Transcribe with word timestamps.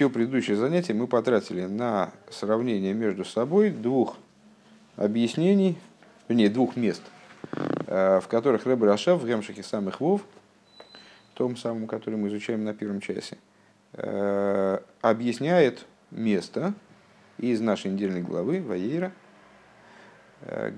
все 0.00 0.08
предыдущее 0.08 0.56
занятие 0.56 0.94
мы 0.94 1.06
потратили 1.06 1.66
на 1.66 2.10
сравнение 2.30 2.94
между 2.94 3.22
собой 3.22 3.68
двух 3.68 4.16
объяснений, 4.96 5.76
вернее, 6.26 6.48
двух 6.48 6.74
мест, 6.74 7.02
в 7.86 8.24
которых 8.30 8.64
Рэбе 8.64 8.86
Рашав 8.86 9.20
в 9.20 9.28
Гемшахе 9.28 9.62
самых 9.62 10.00
Вов, 10.00 10.22
том 11.34 11.54
самом, 11.54 11.86
который 11.86 12.14
мы 12.14 12.28
изучаем 12.28 12.64
на 12.64 12.72
первом 12.72 13.02
часе, 13.02 13.36
объясняет 15.02 15.84
место 16.10 16.72
из 17.36 17.60
нашей 17.60 17.90
недельной 17.90 18.22
главы 18.22 18.62
Ваейра, 18.62 19.12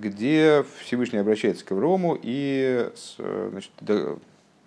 где 0.00 0.64
Всевышний 0.80 1.20
обращается 1.20 1.64
к 1.64 1.70
Аврому 1.70 2.18
и 2.20 2.90
значит, 3.16 3.70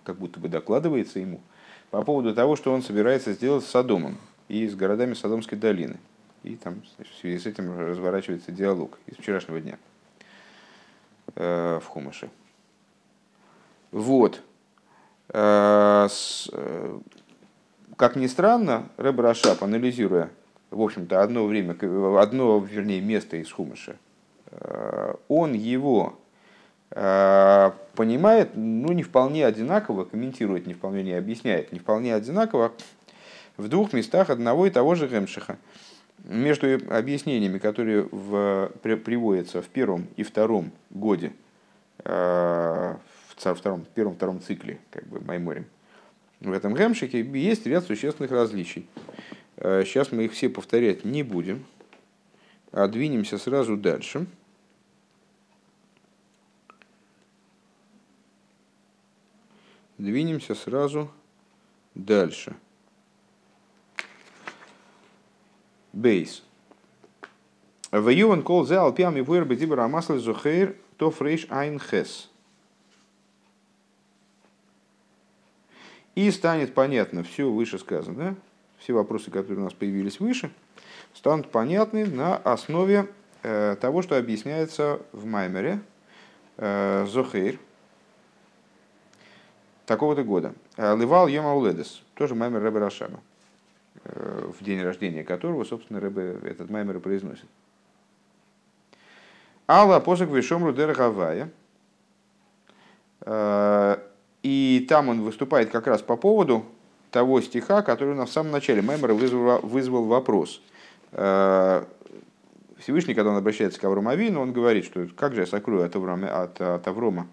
как 0.02 0.16
будто 0.16 0.40
бы 0.40 0.48
докладывается 0.48 1.18
ему 1.18 1.42
по 1.90 2.00
поводу 2.00 2.34
того, 2.34 2.56
что 2.56 2.72
он 2.72 2.80
собирается 2.80 3.34
сделать 3.34 3.62
с 3.62 3.68
Содомом 3.68 4.16
и 4.48 4.66
с 4.66 4.74
городами 4.74 5.14
Содомской 5.14 5.58
долины. 5.58 5.96
И 6.42 6.56
там 6.56 6.82
значит, 6.96 7.14
в 7.14 7.18
связи 7.18 7.38
с 7.38 7.46
этим 7.46 7.78
разворачивается 7.78 8.52
диалог 8.52 8.98
из 9.06 9.16
вчерашнего 9.16 9.60
дня 9.60 9.78
э, 11.34 11.80
в 11.82 11.86
Хумаше. 11.86 12.30
Вот. 13.90 14.42
Э, 15.30 16.06
с, 16.08 16.48
э, 16.52 16.98
как 17.96 18.16
ни 18.16 18.26
странно, 18.26 18.88
Ребе 18.96 19.18
Рашаб, 19.20 19.62
анализируя, 19.62 20.30
в 20.70 20.80
общем-то, 20.80 21.22
одно 21.22 21.46
время, 21.46 21.76
одно, 22.20 22.58
вернее, 22.58 23.00
место 23.00 23.36
из 23.36 23.50
Хумаша, 23.50 23.96
э, 24.50 25.14
он 25.28 25.54
его 25.54 26.16
Э, 26.90 27.72
понимает, 27.94 28.50
ну, 28.54 28.92
не 28.92 29.02
вполне 29.02 29.44
одинаково, 29.44 30.04
комментирует 30.04 30.66
не 30.66 30.74
вполне, 30.74 31.02
не 31.02 31.12
объясняет, 31.14 31.72
не 31.72 31.78
вполне 31.78 32.14
одинаково 32.14 32.72
в 33.56 33.68
двух 33.68 33.92
местах 33.92 34.30
одного 34.30 34.66
и 34.66 34.70
того 34.70 34.94
же 34.94 35.08
Гемшиха. 35.08 35.58
Между 36.24 36.74
объяснениями, 36.74 37.58
которые 37.58 38.08
в, 38.10 38.72
при, 38.82 38.94
приводятся 38.94 39.62
в 39.62 39.68
первом 39.68 40.06
и 40.16 40.22
втором 40.22 40.72
годе, 40.90 41.32
э, 42.04 42.94
в 43.36 43.54
втором, 43.54 43.84
первом 43.94 44.14
втором 44.14 44.40
цикле, 44.40 44.78
как 44.90 45.06
бы 45.06 45.20
Майморем, 45.20 45.66
в 46.40 46.52
этом 46.52 46.74
Гемшихе 46.74 47.20
есть 47.20 47.66
ряд 47.66 47.84
существенных 47.84 48.30
различий. 48.30 48.88
Э, 49.56 49.82
сейчас 49.84 50.10
мы 50.10 50.24
их 50.24 50.32
все 50.32 50.48
повторять 50.48 51.04
не 51.04 51.22
будем, 51.22 51.64
а 52.72 52.88
двинемся 52.88 53.38
сразу 53.38 53.76
дальше– 53.76 54.26
Двинемся 59.98 60.54
сразу 60.54 61.10
дальше. 61.94 62.54
Бейс. 65.96 66.42
В 67.90 68.10
Юван 68.10 68.42
кол 68.42 68.66
зе 68.66 68.76
алпиам 68.76 69.16
и 69.16 69.22
вырбы 69.22 69.56
дибра 69.56 69.84
амаслы 69.84 70.18
зухейр 70.18 70.76
то 70.98 71.10
фрейш 71.10 71.46
айн 71.48 71.80
хес. 71.80 72.30
И 76.14 76.30
станет 76.30 76.74
понятно 76.74 77.22
все 77.22 77.50
вышесказанное, 77.50 78.36
все 78.76 78.92
вопросы, 78.92 79.30
которые 79.30 79.60
у 79.60 79.64
нас 79.64 79.72
появились 79.72 80.20
выше, 80.20 80.52
станут 81.14 81.50
понятны 81.50 82.04
на 82.04 82.36
основе 82.36 83.08
э, 83.42 83.76
того, 83.80 84.02
что 84.02 84.18
объясняется 84.18 85.00
в 85.12 85.24
Маймере 85.24 85.80
э, 86.58 87.06
Зохейр, 87.08 87.58
такого-то 89.86 90.24
года. 90.24 90.52
Ливал 90.76 91.26
Йома 91.26 91.54
Уледес, 91.54 92.02
тоже 92.12 92.34
маймер 92.34 92.66
э, 92.66 93.16
в 94.04 94.62
день 94.62 94.82
рождения 94.82 95.24
которого, 95.24 95.64
собственно, 95.64 96.00
Рэбе 96.00 96.38
этот 96.44 96.70
маймер 96.70 97.00
произносит. 97.00 97.46
Алла 99.68 100.00
посок 100.00 100.30
вишом 100.30 100.64
рудер 100.64 100.94
Гавая. 100.94 101.50
Э, 103.22 103.96
и 104.42 104.86
там 104.88 105.08
он 105.08 105.22
выступает 105.22 105.70
как 105.70 105.86
раз 105.86 106.02
по 106.02 106.16
поводу 106.16 106.64
того 107.10 107.40
стиха, 107.40 107.82
который 107.82 108.14
у 108.14 108.16
нас 108.16 108.30
в 108.30 108.32
самом 108.32 108.52
начале 108.52 108.82
маймера 108.82 109.14
вызвал, 109.14 109.60
вызвал 109.60 110.04
вопрос. 110.04 110.62
Э, 111.12 111.84
Всевышний, 112.78 113.14
когда 113.14 113.30
он 113.30 113.36
обращается 113.36 113.80
к 113.80 113.84
Аврому 113.84 114.10
Авину, 114.10 114.40
он 114.40 114.52
говорит, 114.52 114.84
что 114.84 115.08
как 115.16 115.34
же 115.34 115.40
я 115.40 115.46
сокрою 115.46 115.84
от, 115.84 115.96
Аврома, 115.96 116.42
от, 116.42 116.60
от 116.60 116.86
Аврома 116.86 117.26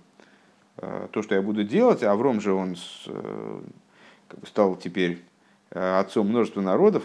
Э, 0.77 1.07
то, 1.11 1.21
что 1.21 1.35
я 1.35 1.41
буду 1.41 1.63
делать. 1.63 2.03
Авром 2.03 2.41
же 2.41 2.53
он 2.53 2.75
э, 3.07 3.61
стал 4.45 4.75
теперь 4.75 5.11
э, 5.11 5.17
отцом 5.73 6.29
множества 6.29 6.61
народов. 6.61 7.03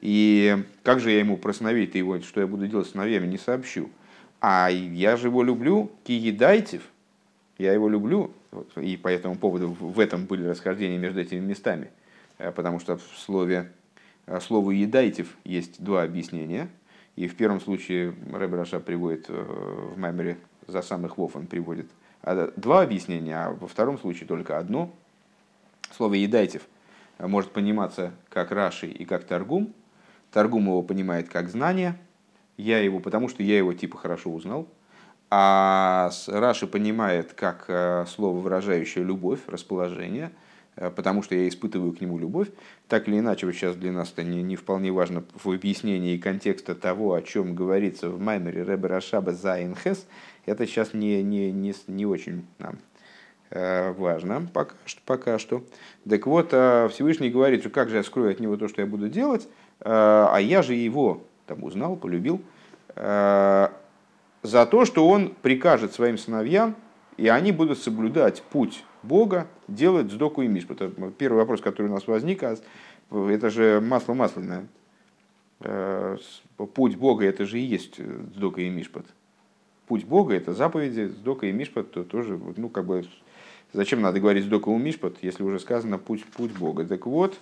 И 0.00 0.64
как 0.82 1.00
же 1.00 1.10
я 1.10 1.18
ему 1.18 1.36
про 1.36 1.52
сыновей 1.52 1.90
его, 1.92 2.20
что 2.20 2.40
я 2.40 2.46
буду 2.46 2.66
делать 2.66 2.86
с 2.86 2.92
сыновьями, 2.92 3.26
не 3.26 3.38
сообщу. 3.38 3.90
А 4.40 4.70
я 4.70 5.16
же 5.16 5.26
его 5.28 5.42
люблю, 5.42 5.90
киедайтев, 6.04 6.82
я 7.58 7.72
его 7.72 7.88
люблю. 7.88 8.32
И 8.76 8.96
по 8.96 9.08
этому 9.08 9.36
поводу 9.36 9.68
в 9.68 9.98
этом 9.98 10.26
были 10.26 10.44
расхождения 10.44 10.98
между 10.98 11.20
этими 11.20 11.40
местами. 11.40 11.90
Потому 12.38 12.78
что 12.78 12.96
в 12.96 13.02
слове, 13.18 13.72
слову 14.40 14.70
едайтев 14.70 15.36
есть 15.44 15.82
два 15.82 16.04
объяснения. 16.04 16.68
И 17.16 17.26
в 17.26 17.34
первом 17.34 17.60
случае 17.60 18.14
Рэб 18.32 18.52
Раша 18.52 18.78
приводит 18.78 19.28
в 19.28 19.98
Маймере 19.98 20.38
за 20.68 20.82
самых 20.82 21.18
вов, 21.18 21.34
он 21.34 21.48
приводит 21.48 21.90
два 22.22 22.82
объяснения, 22.82 23.36
а 23.36 23.50
во 23.50 23.66
втором 23.66 23.98
случае 23.98 24.28
только 24.28 24.56
одно. 24.56 24.94
Слово 25.90 26.14
«едайтев» 26.14 26.62
может 27.18 27.52
пониматься 27.52 28.12
как 28.28 28.52
Раши 28.52 28.86
и 28.86 29.04
как 29.04 29.24
Таргум. 29.24 29.74
Таргум 30.32 30.66
его 30.66 30.82
понимает 30.82 31.28
как 31.28 31.48
знание, 31.48 31.98
я 32.56 32.78
его, 32.78 33.00
потому 33.00 33.28
что 33.28 33.42
я 33.42 33.56
его 33.58 33.72
типа 33.72 33.98
хорошо 33.98 34.30
узнал. 34.30 34.68
А 35.30 36.10
Раши 36.26 36.66
понимает 36.66 37.34
как 37.34 37.64
э, 37.68 38.06
слово, 38.08 38.38
выражающее 38.38 39.04
любовь, 39.04 39.40
расположение, 39.46 40.32
э, 40.76 40.90
потому 40.90 41.22
что 41.22 41.34
я 41.34 41.48
испытываю 41.48 41.92
к 41.92 42.00
нему 42.00 42.18
любовь. 42.18 42.48
Так 42.88 43.08
или 43.08 43.18
иначе, 43.18 43.44
вот 43.44 43.54
сейчас 43.54 43.76
для 43.76 43.92
нас 43.92 44.10
это 44.12 44.24
не, 44.24 44.42
не 44.42 44.56
вполне 44.56 44.90
важно 44.90 45.24
в 45.34 45.50
объяснении 45.50 46.16
контекста 46.16 46.74
того, 46.74 47.12
о 47.12 47.20
чем 47.20 47.54
говорится 47.54 48.08
в 48.08 48.18
Маймере 48.18 48.64
Ребе 48.64 48.88
Рашаба 48.88 49.32
за 49.32 49.47
Айнхес, 49.47 50.06
это 50.46 50.66
сейчас 50.66 50.94
не, 50.94 51.22
не, 51.22 51.52
не, 51.52 51.74
не 51.88 52.06
очень 52.06 52.46
нам 52.58 52.78
важно 53.50 54.48
пока 54.52 54.74
что, 54.84 55.00
пока 55.04 55.38
что. 55.38 55.62
Так 56.08 56.26
вот, 56.26 56.48
э, 56.52 56.88
Всевышний 56.90 57.30
говорит, 57.30 57.60
что 57.60 57.70
как 57.70 57.88
же 57.88 57.96
я 57.96 58.02
скрою 58.02 58.30
от 58.30 58.40
него 58.40 58.56
то, 58.56 58.68
что 58.68 58.82
я 58.82 58.86
буду 58.86 59.08
делать, 59.08 59.48
э, 59.80 59.84
а 59.88 60.38
я 60.38 60.62
же 60.62 60.74
его 60.74 61.22
там 61.46 61.64
узнал, 61.64 61.96
полюбил, 61.96 62.42
за 62.94 64.66
то, 64.66 64.84
что 64.84 65.08
он 65.08 65.34
прикажет 65.40 65.92
своим 65.92 66.18
сыновьям, 66.18 66.74
и 67.16 67.28
они 67.28 67.52
будут 67.52 67.78
соблюдать 67.78 68.42
путь 68.42 68.84
Бога, 69.02 69.46
делать 69.68 70.10
сдоку 70.10 70.42
и 70.42 70.48
мишпат. 70.48 70.82
Первый 71.16 71.38
вопрос, 71.38 71.60
который 71.60 71.86
у 71.86 71.92
нас 71.92 72.06
возник, 72.08 72.42
а 72.42 72.56
это 73.10 73.50
же 73.50 73.80
масло 73.80 74.14
масляное. 74.14 74.66
Путь 76.74 76.96
Бога, 76.96 77.24
это 77.24 77.46
же 77.46 77.60
и 77.60 77.62
есть 77.62 77.98
сдока 78.34 78.62
и 78.62 78.68
мишпат 78.68 79.06
путь 79.88 80.04
Бога, 80.04 80.34
это 80.34 80.52
заповеди, 80.52 81.06
Сдока 81.06 81.46
и 81.46 81.52
Мишпат, 81.52 81.90
то 81.90 82.04
тоже, 82.04 82.38
ну, 82.56 82.68
как 82.68 82.84
бы, 82.84 83.04
зачем 83.72 84.00
надо 84.00 84.20
говорить 84.20 84.44
צדקה 84.44 84.70
и 84.70 84.76
משפט, 84.76 85.16
если 85.22 85.42
уже 85.42 85.58
сказано 85.58 85.98
путь, 85.98 86.24
путь 86.24 86.52
Бога. 86.52 86.84
Так 86.84 87.06
вот, 87.06 87.38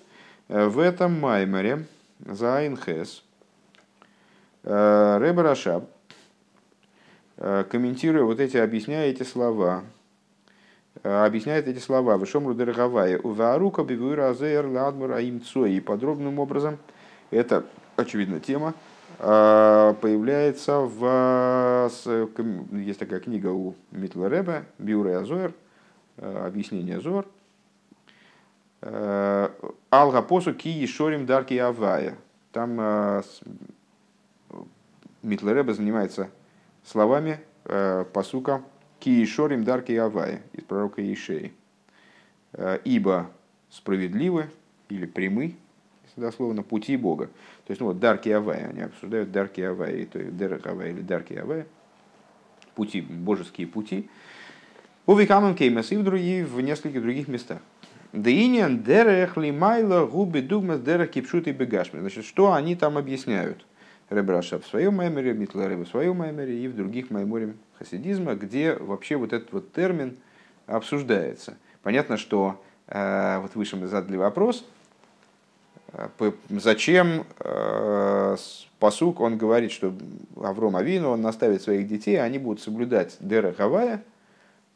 э, 0.48 0.66
в 0.66 0.78
этом 0.78 1.18
Маймере, 1.20 1.86
за 2.20 2.58
Айнхес, 2.58 3.22
э, 4.64 5.18
Ребе 5.18 5.42
Рашаб, 5.42 5.84
э, 7.36 7.64
комментируя 7.70 8.24
вот 8.24 8.40
эти, 8.40 8.56
объясняя 8.56 9.08
эти 9.10 9.22
слова, 9.22 9.84
объясняет 11.02 11.68
эти 11.68 11.78
слова 11.78 12.16
ושמרו 12.16 12.48
דרך 12.48 12.79
הוי', 12.79 13.18
ובארוכה 13.18 13.84
ביאור 13.84 14.30
הזה 14.30 14.66
לאדמו"ר 14.66 15.12
האמצעי. 15.12 15.74
И 15.74 15.80
подробным 15.80 16.38
образом, 16.38 16.78
это, 17.30 17.66
очевидно, 17.96 18.40
тема, 18.40 18.72
появляется 19.18 20.80
в... 20.80 21.90
Есть 22.72 22.98
такая 22.98 23.20
книга 23.20 23.48
у 23.48 23.74
Митла 23.90 24.30
Рэбе, 24.30 24.64
Биура 24.78 25.10
и 25.12 25.14
Азор, 25.14 25.52
а, 25.52 25.65
объяснение 26.16 26.96
Азор. 26.98 27.26
А, 28.82 29.52
Алга 29.90 30.22
посу 30.22 30.54
ки 30.54 30.86
шорим 30.86 31.26
дарки 31.26 31.54
авая. 31.54 32.16
Там 32.52 33.22
Митла 35.22 35.52
Рэбе 35.52 35.74
занимается 35.74 36.30
словами 36.84 37.40
посука 38.12 38.62
ки 39.00 39.24
шорим 39.26 39.64
дарки 39.64 39.92
авая 39.92 40.42
из 40.52 40.64
пророка 40.64 41.02
Ишеи. 41.02 41.52
Ибо 42.84 43.30
справедливы 43.68 44.48
или 44.88 45.04
прямы, 45.04 45.56
дословно, 46.14 46.62
пути 46.62 46.96
Бога. 46.96 47.26
То 47.66 47.72
есть, 47.72 47.80
ну 47.80 47.88
вот 47.88 47.98
Дарки 47.98 48.30
Авая, 48.30 48.68
они 48.68 48.80
обсуждают 48.80 49.30
Дарки 49.32 49.60
Авая, 49.60 50.06
то 50.06 50.18
есть 50.18 50.36
Дерек 50.36 50.66
Авая 50.66 50.90
или 50.90 51.02
Дарки 51.02 51.34
Авая, 51.34 51.66
пути, 52.74 53.02
божеские 53.02 53.66
пути. 53.66 54.08
У 55.08 55.14
Викамам 55.14 55.54
Кеймас 55.54 55.92
и 55.92 55.96
в 55.96 56.02
других, 56.02 56.48
в 56.48 56.60
нескольких 56.60 57.00
других 57.00 57.28
местах. 57.28 57.58
Деинин 58.12 58.82
дерех 58.82 59.36
лимайла 59.36 60.04
губи 60.04 60.40
дугмас 60.40 60.80
дерех 60.80 61.12
кипшут 61.12 61.46
и 61.46 61.52
бегашми. 61.52 62.00
Значит, 62.00 62.24
что 62.24 62.52
они 62.52 62.74
там 62.74 62.98
объясняют? 62.98 63.64
Ребраша 64.10 64.58
в 64.58 64.66
своем 64.66 64.96
маймере, 64.96 65.32
Митла 65.32 65.68
в 65.68 65.86
своем 65.86 66.16
маймере 66.16 66.58
и 66.58 66.66
в 66.66 66.74
других 66.74 67.10
майморе 67.10 67.54
хасидизма, 67.78 68.34
где 68.34 68.74
вообще 68.74 69.14
вот 69.14 69.32
этот 69.32 69.52
вот 69.52 69.72
термин 69.72 70.16
обсуждается. 70.66 71.56
Понятно, 71.84 72.16
что 72.16 72.60
э, 72.88 73.38
вот 73.38 73.54
выше 73.54 73.76
мы 73.76 73.86
задали 73.86 74.16
вопрос, 74.16 74.64
э, 75.92 76.32
зачем 76.50 77.26
э, 77.38 78.36
посук, 78.80 79.20
он 79.20 79.38
говорит, 79.38 79.70
что 79.70 79.94
Авром 80.36 80.74
Авину, 80.74 81.10
он 81.10 81.20
наставит 81.20 81.62
своих 81.62 81.86
детей, 81.86 82.20
они 82.20 82.38
будут 82.38 82.60
соблюдать 82.60 83.16
Дера 83.20 83.52
Хавая, 83.52 84.02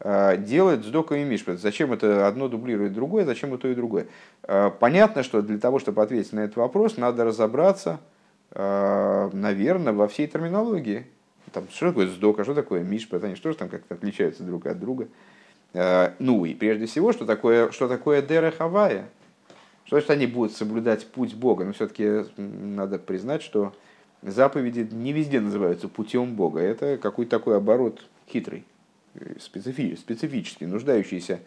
э, 0.00 0.36
делать 0.38 0.84
сдока 0.84 1.14
и 1.16 1.24
мишпет. 1.24 1.60
Зачем 1.60 1.92
это 1.92 2.26
одно 2.26 2.48
дублирует 2.48 2.92
другое, 2.92 3.24
зачем 3.24 3.54
это 3.54 3.68
и 3.68 3.74
другое? 3.74 4.06
Э, 4.42 4.70
понятно, 4.78 5.22
что 5.22 5.42
для 5.42 5.58
того, 5.58 5.78
чтобы 5.78 6.02
ответить 6.02 6.32
на 6.32 6.40
этот 6.40 6.56
вопрос, 6.56 6.96
надо 6.96 7.24
разобраться, 7.24 8.00
э, 8.52 9.30
наверное, 9.32 9.92
во 9.92 10.08
всей 10.08 10.26
терминологии. 10.26 11.06
Там, 11.52 11.64
что 11.70 11.88
такое 11.88 12.06
сдок, 12.08 12.38
а 12.38 12.44
что 12.44 12.54
такое 12.54 12.82
мишпет, 12.82 13.24
они 13.24 13.34
что 13.34 13.50
же 13.50 13.58
там 13.58 13.68
как-то 13.68 13.94
отличаются 13.94 14.42
друг 14.42 14.66
от 14.66 14.78
друга. 14.78 15.08
Ну 15.72 16.44
и 16.44 16.54
прежде 16.54 16.86
всего, 16.86 17.12
что 17.12 17.24
такое, 17.24 17.70
что 17.70 17.86
такое 17.88 18.22
Дера 18.22 18.50
Хавая? 18.50 19.08
Что 19.84 19.96
значит 19.96 20.10
они 20.10 20.26
будут 20.26 20.52
соблюдать 20.52 21.06
путь 21.08 21.34
Бога? 21.34 21.64
Но 21.64 21.72
все-таки 21.72 22.24
надо 22.36 22.98
признать, 22.98 23.42
что 23.42 23.72
заповеди 24.22 24.88
не 24.92 25.12
везде 25.12 25.40
называются 25.40 25.88
путем 25.88 26.34
Бога. 26.34 26.60
Это 26.60 26.96
какой-то 26.96 27.38
такой 27.38 27.56
оборот 27.56 28.04
хитрый, 28.28 28.64
специфи, 29.40 29.96
специфический, 29.96 30.66
нуждающийся 30.66 31.40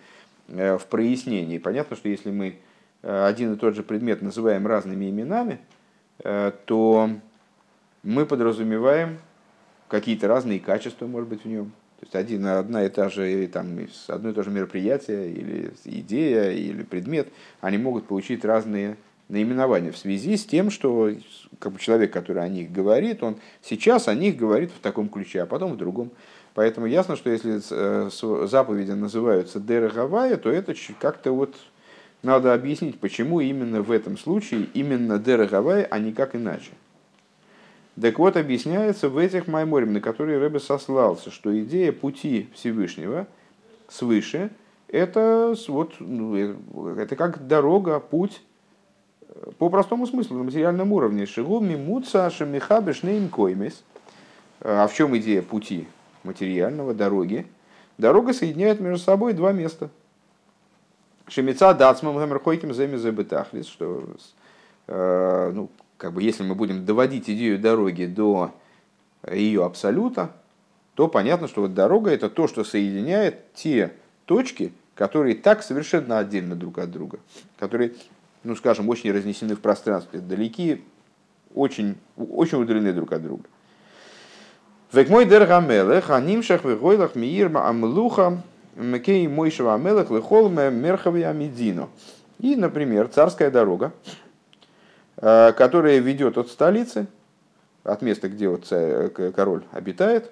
э, 0.48 0.78
в 0.78 0.86
прояснении. 0.88 1.58
Понятно, 1.58 1.96
что 1.96 2.10
если 2.10 2.32
мы 2.32 2.58
э, 3.02 3.26
один 3.26 3.54
и 3.54 3.58
тот 3.58 3.76
же 3.76 3.84
предмет 3.84 4.22
называем 4.22 4.68
разными 4.68 5.10
именами, 5.10 5.60
э, 6.24 6.52
то 6.66 7.10
мы 8.04 8.26
подразумеваем 8.26 9.20
какие-то 9.88 10.28
разные 10.28 10.60
качества, 10.60 11.08
может 11.08 11.30
быть, 11.30 11.44
в 11.44 11.48
нем. 11.48 11.72
То 12.00 12.06
есть 12.06 12.16
один, 12.16 12.46
одна 12.48 12.86
и 12.86 12.90
та 12.90 13.10
же, 13.10 13.48
там, 13.48 13.80
одно 14.08 14.30
и 14.32 14.34
то 14.34 14.44
же 14.44 14.50
мероприятие, 14.50 15.32
или 15.32 15.74
идея, 15.86 16.52
или 16.52 16.84
предмет, 16.84 17.30
они 17.62 17.78
могут 17.78 18.08
получить 18.08 18.44
разные 18.44 18.98
наименования 19.30 19.92
в 19.92 19.98
связи 19.98 20.36
с 20.36 20.46
тем, 20.46 20.70
что 20.70 21.12
как 21.60 21.72
бы, 21.72 21.80
человек, 21.80 22.12
который 22.12 22.44
о 22.44 22.50
них 22.50 22.72
говорит, 22.72 23.24
он 23.24 23.38
сейчас 23.62 24.08
о 24.08 24.16
них 24.16 24.36
говорит 24.36 24.72
в 24.72 24.80
таком 24.80 25.10
ключе, 25.10 25.44
а 25.44 25.46
потом 25.46 25.74
в 25.74 25.78
другом. 25.78 26.12
Поэтому 26.54 26.86
ясно, 26.86 27.16
что 27.16 27.30
если 27.30 27.60
э, 27.72 28.48
заповеди 28.48 28.92
называются 28.92 29.60
Дерегавая, 29.60 30.38
то 30.38 30.52
это 30.52 30.76
как-то 31.00 31.32
вот 31.32 31.56
надо 32.22 32.54
объяснить, 32.54 33.00
почему 33.00 33.40
именно 33.40 33.82
в 33.82 33.92
этом 33.92 34.18
случае 34.18 34.68
именно 34.74 35.18
Дерегавая, 35.18 35.88
а 35.90 36.00
никак 36.00 36.36
иначе. 36.36 36.72
Так 38.00 38.20
вот, 38.20 38.38
объясняется 38.38 39.10
в 39.10 39.18
этих 39.18 39.48
майморим, 39.48 39.94
на 39.94 40.02
которые 40.02 40.40
Рэбе 40.40 40.60
сослался, 40.60 41.32
что 41.32 41.60
идея 41.62 41.92
пути 41.92 42.50
Всевышнего 42.54 43.28
свыше, 43.88 44.52
это, 44.88 45.56
вот, 45.68 45.94
ну, 46.00 46.36
э, 46.36 46.56
это 47.00 47.16
как 47.16 47.48
дорога, 47.48 48.00
путь 48.00 48.42
по 49.58 49.70
простому 49.70 50.06
смыслу, 50.06 50.38
на 50.38 50.44
материальном 50.44 50.92
уровне. 50.94 51.26
Шигу 51.26 51.60
мимуца 51.60 52.30
шамихабеш 52.30 53.02
нейм 53.02 53.30
коймес. 53.30 53.84
А 54.62 54.88
в 54.88 54.94
чем 54.94 55.18
идея 55.18 55.42
пути 55.42 55.88
материального, 56.24 56.94
дороги? 56.94 57.48
Дорога 57.98 58.34
соединяет 58.34 58.80
между 58.80 59.04
собой 59.04 59.34
два 59.34 59.52
места. 59.52 59.90
Шемица 61.28 61.74
дацмам 61.74 62.18
гамерхойким 62.18 62.74
земи 62.74 62.98
забытахлис, 62.98 63.68
что 63.68 64.04
э, 64.88 65.52
ну, 65.54 65.70
как 65.98 66.14
бы, 66.14 66.22
если 66.22 66.44
мы 66.44 66.56
будем 66.56 66.86
доводить 66.86 67.30
идею 67.30 67.60
дороги 67.60 68.06
до 68.06 68.52
ее 69.32 69.64
абсолюта, 69.64 70.32
то 70.96 71.08
понятно, 71.08 71.48
что 71.48 71.62
вот 71.62 71.74
дорога 71.74 72.12
это 72.12 72.30
то, 72.30 72.48
что 72.48 72.64
соединяет 72.64 73.54
те 73.54 73.94
точки, 74.26 74.74
которые 74.96 75.36
так 75.36 75.64
совершенно 75.64 76.20
отдельно 76.20 76.56
друг 76.56 76.78
от 76.80 76.92
друга, 76.92 77.20
которые 77.58 77.94
ну 78.44 78.56
скажем, 78.56 78.90
очень 78.90 79.12
разнесены 79.12 79.56
в 79.56 79.62
пространстве, 79.62 80.20
далеки, 80.20 80.84
очень, 81.54 81.96
очень 82.18 82.62
удалены 82.62 82.94
друг 82.94 83.12
от 83.14 83.24
друга. 83.24 83.46
Век 84.94 85.10
мой 85.10 85.26
дергамелех, 85.26 86.12
а 86.12 86.22
нимшах 86.22 86.64
вегойлах 86.66 87.16
миирма 87.16 87.68
амлуха, 87.68 88.44
мекей 88.76 89.28
мойшева 89.28 89.74
амелех 89.74 90.12
лехолме 90.12 90.70
мерхави 90.70 91.24
амидзино. 91.24 91.90
И, 92.38 92.56
например, 92.56 93.08
царская 93.08 93.50
дорога, 93.50 93.92
э, 95.18 95.52
которая 95.54 95.98
ведет 95.98 96.38
от 96.38 96.50
столицы, 96.50 97.08
от 97.84 98.04
места, 98.04 98.30
где 98.30 98.48
вот 98.48 98.68
король 99.36 99.64
обитает, 99.72 100.30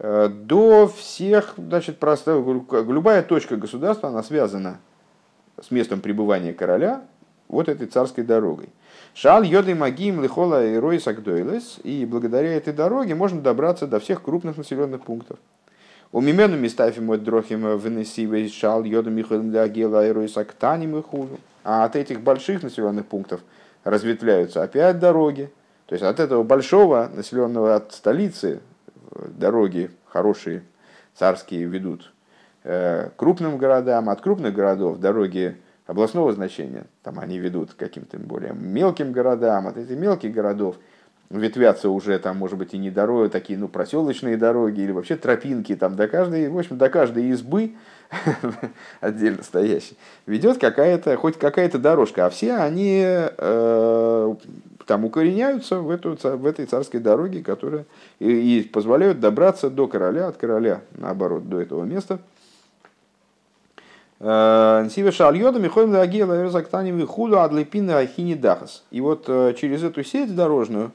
э, 0.00 0.28
до 0.28 0.88
всех, 0.88 1.54
значит, 1.56 2.00
просто 2.00 2.32
любая 2.72 3.22
точка 3.22 3.56
государства, 3.56 4.08
она 4.08 4.24
связана 4.24 4.80
с 5.62 5.70
местом 5.70 6.00
пребывания 6.00 6.52
короля 6.52 7.04
вот 7.46 7.68
этой 7.68 7.86
царской 7.86 8.24
дорогой. 8.24 8.70
Шал 9.16 9.42
йоды 9.44 9.74
магим 9.74 10.22
лихола 10.22 10.62
и 10.62 10.76
рой 10.76 11.00
сагдойлес, 11.00 11.78
и 11.82 12.04
благодаря 12.04 12.52
этой 12.52 12.74
дороге 12.74 13.14
можно 13.14 13.40
добраться 13.40 13.86
до 13.86 13.98
всех 13.98 14.22
крупных 14.22 14.58
населенных 14.58 15.04
пунктов. 15.04 15.38
У 16.12 16.20
мимену 16.20 16.58
местафим 16.58 17.10
от 17.10 17.24
дрохим 17.24 17.78
венесивей 17.78 18.50
шал 18.50 18.84
йода 18.84 19.08
михаил 19.08 19.58
агела 19.58 20.06
и 20.06 20.12
рой 20.12 20.28
сактаним 20.28 20.98
и. 20.98 21.38
А 21.64 21.84
от 21.84 21.96
этих 21.96 22.20
больших 22.20 22.62
населенных 22.62 23.06
пунктов 23.06 23.40
разветвляются 23.84 24.62
опять 24.62 24.98
дороги. 24.98 25.50
То 25.86 25.94
есть 25.94 26.04
от 26.04 26.20
этого 26.20 26.42
большого 26.42 27.10
населенного 27.14 27.76
от 27.76 27.92
столицы 27.92 28.60
дороги 29.38 29.90
хорошие 30.12 30.62
царские 31.14 31.64
ведут 31.64 32.12
Э, 32.68 33.10
крупным 33.14 33.58
городам, 33.58 34.08
от 34.08 34.20
крупных 34.20 34.52
городов 34.52 34.98
дороги 34.98 35.56
областного 35.86 36.32
значения, 36.32 36.86
там 37.02 37.18
они 37.18 37.38
ведут 37.38 37.72
к 37.72 37.76
каким-то 37.76 38.18
более 38.18 38.52
мелким 38.52 39.12
городам, 39.12 39.68
от 39.68 39.76
этих 39.76 39.96
мелких 39.96 40.32
городов 40.32 40.76
ветвятся 41.30 41.90
уже 41.90 42.18
там, 42.18 42.36
может 42.36 42.56
быть, 42.56 42.74
и 42.74 42.78
не 42.78 42.90
дороги, 42.90 43.30
такие, 43.30 43.58
ну, 43.58 43.68
проселочные 43.68 44.36
дороги 44.36 44.80
или 44.80 44.92
вообще 44.92 45.16
тропинки, 45.16 45.74
там 45.74 45.96
до 45.96 46.06
каждой, 46.08 46.48
в 46.48 46.58
общем, 46.58 46.78
до 46.78 46.88
каждой 46.88 47.24
избы 47.30 47.72
отдельно 49.00 49.42
стоящей 49.42 49.96
ведет 50.26 50.58
какая-то, 50.58 51.16
хоть 51.16 51.36
какая-то 51.38 51.78
дорожка, 51.78 52.26
а 52.26 52.30
все 52.30 52.54
они 52.54 53.02
э, 53.04 54.34
там 54.86 55.04
укореняются 55.04 55.80
в, 55.80 55.90
эту, 55.90 56.16
в 56.16 56.46
этой 56.46 56.66
царской 56.66 57.00
дороге, 57.00 57.42
которая 57.42 57.86
и, 58.20 58.60
и 58.60 58.62
позволяют 58.62 59.18
добраться 59.18 59.68
до 59.68 59.88
короля, 59.88 60.28
от 60.28 60.36
короля, 60.36 60.82
наоборот, 60.96 61.48
до 61.48 61.60
этого 61.60 61.84
места– 61.84 62.20
Сиве 64.18 65.12
шальода 65.12 65.58
михоем 65.58 65.90
лагела 65.90 66.42
разактаним 66.42 67.06
худу 67.06 67.40
адлепины 67.40 67.90
ахини 67.90 68.34
дахас. 68.34 68.82
И 68.90 69.02
вот 69.02 69.26
э, 69.28 69.52
через 69.58 69.82
эту 69.82 70.02
сеть 70.04 70.34
дорожную 70.34 70.90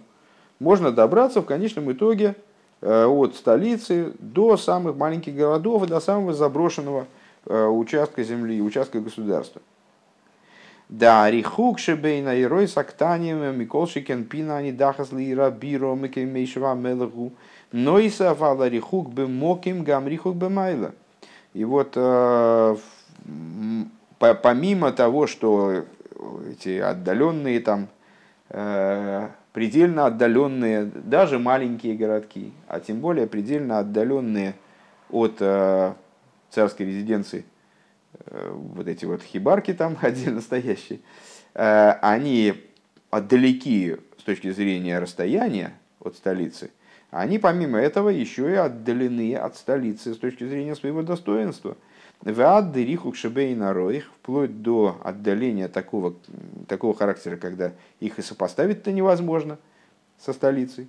можно 0.60 0.92
добраться 0.92 1.42
в 1.42 1.46
конечном 1.46 1.92
итоге 1.92 2.36
э, 2.82 3.06
от 3.06 3.36
столицы 3.36 4.14
до 4.18 4.58
самых 4.58 4.98
маленьких 4.98 5.36
городов 5.36 5.84
и 5.84 5.88
до 5.88 6.00
самого 6.00 6.34
заброшенного 6.34 7.06
э, 7.46 7.66
участка 7.68 8.24
земли, 8.24 8.60
участка 8.60 9.00
государства. 9.00 9.62
Да, 10.90 11.30
рихук 11.30 11.78
шебейна 11.78 12.36
и 12.36 12.44
рой 12.44 12.68
сактанием 12.68 13.56
миколшикен 13.58 14.24
пина 14.24 14.58
они 14.58 14.72
дахас 14.72 15.12
лира 15.12 15.52
биро 15.52 15.94
мекемейшва 15.94 16.74
мелаху 16.74 17.34
нойса 17.72 18.34
вала 18.34 18.68
рихук 18.68 19.14
бы 19.14 19.28
гам 19.84 20.08
рихук 20.08 20.36
бы. 20.36 20.92
И 21.54 21.66
вот 21.66 21.96
помимо 24.22 24.92
того, 24.92 25.28
что 25.28 25.86
эти 26.50 26.78
отдаленные 26.78 27.60
там, 27.60 27.88
э, 28.50 29.30
предельно 29.54 30.06
отдаленные, 30.06 30.86
даже 30.86 31.40
маленькие 31.40 31.96
городки, 31.96 32.54
а 32.68 32.80
тем 32.80 33.00
более 33.00 33.28
предельно 33.28 33.80
отдаленные 33.80 34.56
от 35.10 35.38
э, 35.40 35.94
царской 36.50 36.86
резиденции, 36.86 37.46
э, 38.26 38.52
вот 38.52 38.88
эти 38.88 39.06
вот 39.06 39.24
хибарки 39.24 39.74
там 39.74 39.98
отдельно 40.02 40.42
стоящие, 40.42 41.00
они 41.54 42.54
отдалеки 43.10 43.98
с 44.18 44.24
точки 44.24 44.52
зрения 44.52 45.00
расстояния 45.00 45.74
от 46.00 46.16
столицы, 46.16 46.72
они 47.10 47.40
помимо 47.40 47.78
этого 47.78 48.08
еще 48.08 48.50
и 48.50 48.56
отдалены 48.56 49.36
от 49.36 49.58
столицы 49.58 50.14
с 50.14 50.18
точки 50.18 50.46
зрения 50.48 50.76
своего 50.76 51.02
достоинства– 51.02 51.76
Ваад 52.24 52.72
дыриху 52.72 53.14
шебейна 53.14 53.74
роих, 53.74 54.12
вплоть 54.20 54.62
до 54.62 54.98
отдаления 55.04 55.68
такого, 55.68 56.16
такого 56.68 56.94
характера, 56.94 57.36
когда 57.36 57.72
их 58.00 58.20
и 58.20 58.22
сопоставить-то 58.22 58.92
невозможно 58.92 59.58
со 60.20 60.34
столицей. 60.34 60.88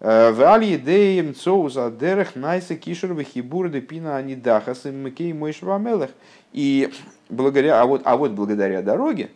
В 0.00 0.42
али 0.42 0.76
идеям 0.76 1.34
цоуза 1.34 1.90
дерех 1.90 2.36
найса 2.36 2.76
кишер 2.76 3.14
вихибур 3.14 3.70
де 3.70 3.80
пина 3.80 4.16
анидахас 4.16 4.84
им 4.84 4.96
микей 4.96 5.32
мой 5.32 5.52
швамелах. 5.52 6.10
И 6.52 6.92
благодаря, 7.30 7.80
а 7.80 7.86
вот, 7.86 8.02
а 8.04 8.16
вот 8.18 8.32
благодаря 8.32 8.82
дороге 8.82 9.30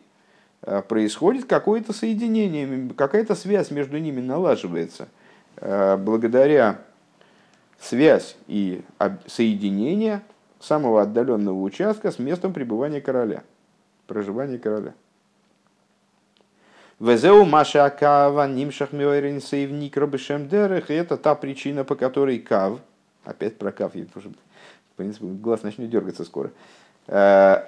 происходит 0.89 1.47
какое-то 1.47 1.95
соединение, 1.95 2.91
какая-то 2.95 3.35
связь 3.35 3.71
между 3.71 3.97
ними 3.97 4.21
налаживается. 4.21 5.09
Благодаря 5.57 6.81
связь 7.81 8.37
и 8.47 8.83
соединение 9.27 10.21
самого 10.61 11.03
отдаленного 11.03 11.61
участка 11.61 12.11
с 12.11 12.19
местом 12.19 12.53
пребывания 12.53 13.01
короля, 13.01 13.43
проживания 14.07 14.59
короля. 14.59 14.95
Везеу 17.01 17.45
Маша 17.45 17.89
Кава 17.91 18.49
Нимшах 18.49 18.93
Миойрин 18.93 19.41
Сейвник 19.41 19.97
Робешем 19.97 20.49
Дерех. 20.49 20.91
Это 20.91 21.17
та 21.17 21.37
причина, 21.37 21.85
по 21.85 21.95
которой 21.95 22.41
Кав, 22.41 22.81
опять 23.25 23.57
про 23.57 23.71
Кав, 23.71 23.95
в 23.95 24.97
принципе, 24.97 25.27
глаз 25.27 25.63
начнет 25.63 25.91
дергаться 25.91 26.25
скоро. 26.25 26.51
Э, 27.07 27.63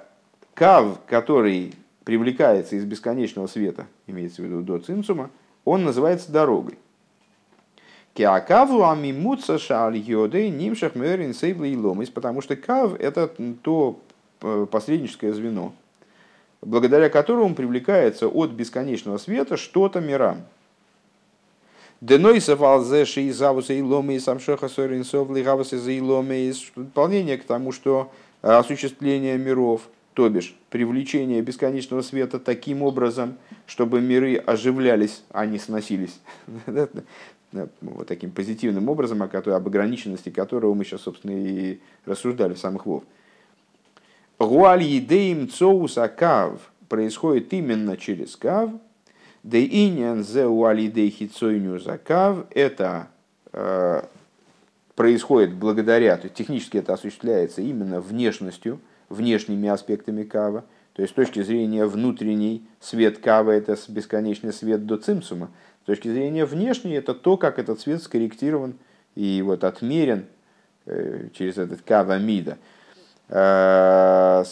кав, 0.54 0.98
который 1.06 1.74
привлекается 2.04 2.74
из 2.74 2.84
бесконечного 2.84 3.46
света, 3.46 3.86
имеется 4.08 4.42
в 4.42 4.44
виду 4.46 4.62
до 4.62 4.78
цинцума, 4.78 5.30
он 5.64 5.84
называется 5.84 6.32
дорогой. 6.32 6.76
Киакаву 8.14 8.84
амимуца 8.84 9.58
шаль 9.58 9.96
йоды 9.96 10.48
нимшах 10.48 10.94
мэрин 10.94 11.32
сейбли 11.32 11.68
и 11.68 11.76
ломис, 11.76 12.10
потому 12.10 12.42
что 12.42 12.56
кав 12.56 12.98
это 12.98 13.28
то 13.62 14.00
э, 14.42 14.66
посредническое 14.70 15.32
звено, 15.32 15.72
благодаря 16.60 17.08
которому 17.08 17.54
привлекается 17.54 18.26
от 18.26 18.50
бесконечного 18.50 19.18
света 19.18 19.56
что-то 19.56 20.00
мирам. 20.00 20.42
Денойса 22.00 22.56
валзеши 22.56 23.22
и 23.22 23.30
завуса 23.30 23.74
и 23.74 23.82
ломы 23.82 24.14
и 24.14 24.20
самшоха 24.20 24.68
соринсов 24.68 25.30
лигаваса 25.30 25.76
и 25.76 26.00
ломы 26.00 26.52
дополнение 26.74 27.36
к 27.36 27.44
тому, 27.44 27.72
что 27.72 28.10
осуществление 28.42 29.36
миров, 29.36 29.82
то 30.14 30.28
бишь 30.28 30.56
привлечение 30.70 31.42
бесконечного 31.42 32.02
света 32.02 32.40
таким 32.40 32.82
образом, 32.82 33.36
чтобы 33.66 34.00
миры 34.00 34.36
оживлялись, 34.36 35.22
а 35.30 35.46
не 35.46 35.58
сносились. 35.58 36.18
вот 37.52 38.06
таким 38.06 38.30
позитивным 38.30 38.88
образом, 38.88 39.22
о 39.22 39.28
которой, 39.28 39.56
об 39.56 39.66
ограниченности 39.66 40.30
которого 40.30 40.74
мы 40.74 40.84
сейчас, 40.84 41.02
собственно, 41.02 41.32
и 41.32 41.80
рассуждали 42.04 42.54
в 42.54 42.58
самых 42.58 42.86
вов. 42.86 43.04
Гуаль 44.38 44.82
едеим 44.82 45.48
цоуса 45.48 46.08
кав 46.08 46.72
происходит 46.88 47.52
именно 47.52 47.96
через 47.96 48.36
кав. 48.36 48.70
Де 49.42 49.64
иньян 49.64 50.22
зе 50.22 50.46
уаль 50.46 50.80
едей 50.80 51.30
за 51.78 51.98
кав 51.98 52.44
это 52.50 53.08
э, 53.52 54.02
происходит 54.94 55.54
благодаря, 55.54 56.18
то 56.18 56.24
есть 56.24 56.34
технически 56.34 56.76
это 56.76 56.92
осуществляется 56.92 57.62
именно 57.62 58.02
внешностью, 58.02 58.80
внешними 59.08 59.68
аспектами 59.68 60.24
кава. 60.24 60.64
То 60.92 61.02
есть 61.02 61.14
с 61.14 61.16
точки 61.16 61.42
зрения 61.42 61.86
внутренней 61.86 62.66
свет 62.80 63.18
кава 63.18 63.52
это 63.52 63.78
бесконечный 63.88 64.52
свет 64.52 64.84
до 64.84 64.98
цимсума. 64.98 65.50
Точки 65.90 66.06
зрения 66.06 66.44
внешней, 66.44 66.92
это 66.92 67.14
то, 67.14 67.36
как 67.36 67.58
этот 67.58 67.80
цвет 67.80 68.00
скорректирован 68.00 68.74
и 69.16 69.42
вот 69.44 69.64
отмерен 69.64 70.26
э, 70.86 71.30
через 71.34 71.58
этот 71.58 71.82
кава 71.82 72.16
мида. 72.16 72.58
Э, 73.28 74.44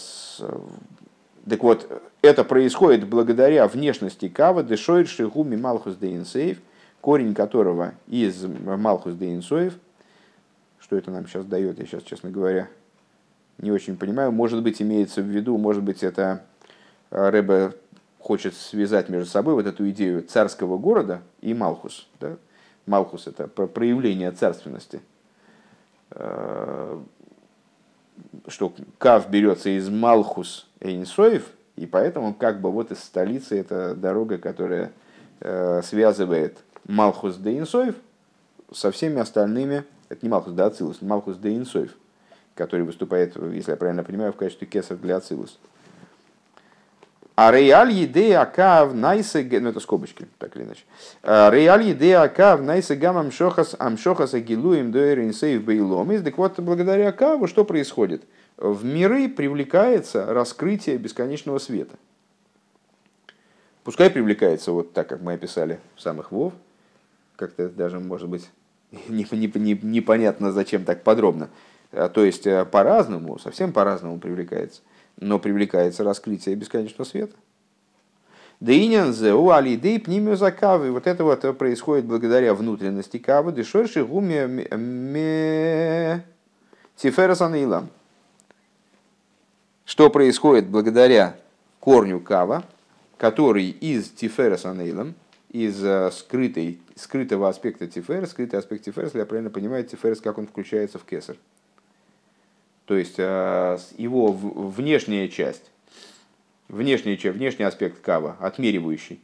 так 1.48 1.62
вот, 1.62 2.02
это 2.22 2.42
происходит 2.42 3.06
благодаря 3.06 3.68
внешности 3.68 4.28
кава 4.28 4.64
дешойр 4.64 5.06
шигуми 5.06 5.54
малхус 5.54 5.94
де 5.94 6.16
инсейв, 6.16 6.58
корень 7.00 7.36
которого 7.36 7.94
из 8.08 8.42
малхус 8.42 9.14
де 9.14 9.32
инсоев. 9.32 9.74
Что 10.80 10.96
это 10.96 11.12
нам 11.12 11.28
сейчас 11.28 11.44
дает, 11.44 11.78
я 11.78 11.86
сейчас, 11.86 12.02
честно 12.02 12.30
говоря, 12.30 12.66
не 13.58 13.70
очень 13.70 13.96
понимаю. 13.96 14.32
Может 14.32 14.60
быть, 14.64 14.82
имеется 14.82 15.22
в 15.22 15.26
виду, 15.26 15.56
может 15.56 15.84
быть, 15.84 16.02
это 16.02 16.42
Рэбе 17.10 17.74
хочет 18.28 18.54
связать 18.54 19.08
между 19.08 19.26
собой 19.26 19.54
вот 19.54 19.64
эту 19.64 19.88
идею 19.88 20.22
царского 20.22 20.76
города 20.76 21.22
и 21.40 21.54
Малхус. 21.54 22.06
Да? 22.20 22.36
Малхус– 22.84 23.26
это 23.26 23.48
проявление 23.48 24.30
царственности. 24.32 25.00
Э, 26.10 27.00
что 28.46 28.74
Кав 28.98 29.30
берется 29.30 29.70
из 29.70 29.88
Малхус 29.88 30.68
Эйнсоев, 30.80 31.46
и 31.76 31.86
поэтому 31.86 32.34
как 32.34 32.60
бы 32.60 32.70
вот 32.70 32.92
из 32.92 32.98
столицы 32.98 33.58
это 33.58 33.94
дорога, 33.94 34.36
которая 34.36 34.92
э, 35.40 35.80
связывает 35.82 36.58
Малхус 36.86 37.36
де 37.36 37.56
Инсоев 37.56 37.94
со 38.70 38.90
всеми 38.90 39.20
остальными, 39.20 39.84
это 40.10 40.26
не 40.26 40.28
Малхус 40.28 40.52
да 40.52 40.66
Ацилус, 40.66 41.00
Малхус 41.00 41.38
де 41.38 41.56
Инсоев, 41.56 41.96
который 42.54 42.84
выступает, 42.84 43.36
если 43.54 43.70
я 43.70 43.78
правильно 43.78 44.04
понимаю, 44.04 44.34
в 44.34 44.36
качестве 44.36 44.66
кесар 44.66 44.98
для 44.98 45.16
Ацилус. 45.16 45.58
А 47.40 47.52
реаль 47.52 47.92
идея 48.04 48.40
акав 48.40 48.94
найса, 48.94 49.40
ну 49.48 49.68
это 49.68 49.78
скобочки, 49.78 50.26
так 50.38 50.56
или 50.56 50.64
иначе. 50.64 50.82
А 51.22 51.50
реаль 51.50 51.92
идея 51.92 52.22
акав 52.22 52.60
найса 52.62 52.96
гам 52.96 53.16
амшохас 53.16 53.76
амшохас 53.78 54.34
агилуем 54.34 54.90
дуэрин 54.90 55.32
сейв 55.32 55.62
бейлом. 55.62 56.10
Так 56.24 56.36
вот, 56.36 56.58
благодаря 56.58 57.10
акаву 57.10 57.46
что 57.46 57.64
происходит? 57.64 58.24
В 58.56 58.84
миры 58.84 59.28
привлекается 59.28 60.26
раскрытие 60.26 60.98
бесконечного 60.98 61.58
света. 61.60 61.94
Пускай 63.84 64.10
привлекается 64.10 64.72
вот 64.72 64.92
так, 64.92 65.06
как 65.08 65.20
мы 65.20 65.34
описали 65.34 65.78
в 65.94 66.00
самых 66.00 66.32
вов, 66.32 66.54
как-то 67.36 67.68
даже, 67.68 68.00
может 68.00 68.28
быть, 68.28 68.50
непонятно, 69.08 70.50
зачем 70.50 70.84
так 70.84 71.04
подробно. 71.04 71.50
А, 71.92 72.08
то 72.08 72.24
есть 72.24 72.48
э, 72.48 72.64
по-разному, 72.64 73.38
совсем 73.38 73.72
по-разному 73.72 74.18
привлекается 74.18 74.80
но 75.20 75.38
привлекается 75.38 76.04
раскрытие 76.04 76.54
бесконечного 76.54 77.04
света. 77.04 77.34
Дейнян 78.60 79.12
зеу 79.12 79.50
алидей 79.50 80.00
пнимю 80.00 80.34
за 80.34 80.50
кавы. 80.50 80.90
Вот 80.90 81.06
это 81.06 81.22
вот 81.22 81.58
происходит 81.58 82.06
благодаря 82.06 82.54
внутренности 82.54 83.18
кавы. 83.18 83.52
Дешорши 83.52 84.04
гуме 84.04 84.64
тиферас 86.96 87.40
анейлам. 87.40 87.88
Что 89.84 90.10
происходит 90.10 90.66
благодаря 90.66 91.36
корню 91.80 92.20
кава, 92.20 92.64
который 93.16 93.70
из 93.70 94.10
тиферас 94.10 94.66
анейлам, 94.66 95.14
из 95.50 95.82
э, 95.82 96.10
скрытой, 96.12 96.80
скрытого 96.94 97.48
аспекта 97.48 97.86
тифера, 97.86 98.26
скрытый 98.26 98.58
аспект 98.58 98.84
тифера, 98.84 99.06
если 99.06 99.20
я 99.20 99.24
правильно 99.24 99.50
понимаю, 99.50 99.84
тиферес, 99.84 100.20
как 100.20 100.36
он 100.36 100.46
включается 100.46 100.98
в 100.98 101.04
кесар. 101.04 101.36
То 102.88 102.96
есть 102.96 103.16
э, 103.18 103.78
его 103.98 104.32
внешняя 104.32 105.28
часть, 105.28 105.70
часть, 107.18 107.36
внешний 107.36 107.64
аспект 107.64 108.00
кава, 108.00 108.38
отмеривающий, 108.40 109.20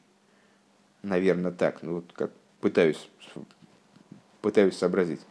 наверное, 1.02 1.50
так, 1.50 1.83
ну 1.83 1.94
вот 1.94 2.12
как 2.12 2.30
пытаюсь, 2.61 3.09
пытаюсь 4.42 4.76
сообразить, 4.76 5.23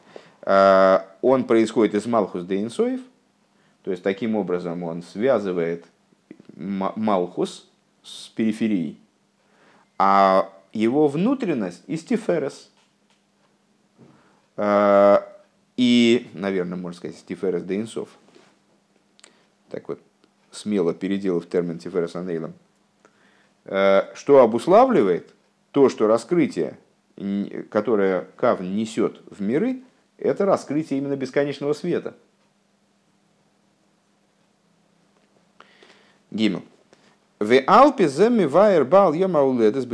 э, 0.42 1.00
он 1.22 1.44
происходит 1.44 1.94
из 1.94 2.08
Малхус 2.08 2.44
де 2.46 2.64
Инсоев, 2.64 3.02
то 3.84 3.92
есть 3.92 4.02
таким 4.02 4.36
образом 4.36 4.82
он 4.82 5.04
связывает 5.04 5.86
Малхус 6.56 7.70
с 8.02 8.30
периферией, 8.30 8.98
а 10.00 10.52
его 10.74 11.08
внутренность 11.08 11.84
из 11.86 12.04
Тиферес. 12.04 12.72
И, 15.78 16.30
наверное, 16.34 16.78
можно 16.78 16.98
сказать, 16.98 17.24
Тиферес 17.26 17.64
де 17.64 17.78
Инсов– 17.78 18.10
так 19.74 19.90
вот 19.90 20.00
смело 20.52 20.94
переделав 20.94 21.48
термин 21.48 21.80
Тиферес 21.80 22.16
Анейлом, 22.16 22.54
э, 23.66 24.04
что 24.14 24.42
обуславливает 24.42 25.34
то, 25.72 25.90
что 25.90 26.06
раскрытие, 26.06 26.78
которое 27.72 28.28
Кавн 28.36 28.76
несет 28.76 29.20
в 29.32 29.42
миры, 29.42 29.82
это 30.20 30.46
раскрытие 30.46 31.00
именно 31.00 31.16
бесконечного 31.16 31.74
света. 31.74 32.14
Гимл. 36.30 36.62
В 37.40 37.60
Алпе 37.66 38.08
земи 38.08 38.46
вайер 38.46 38.86
бал 38.86 39.14
йомауледес. 39.14 39.86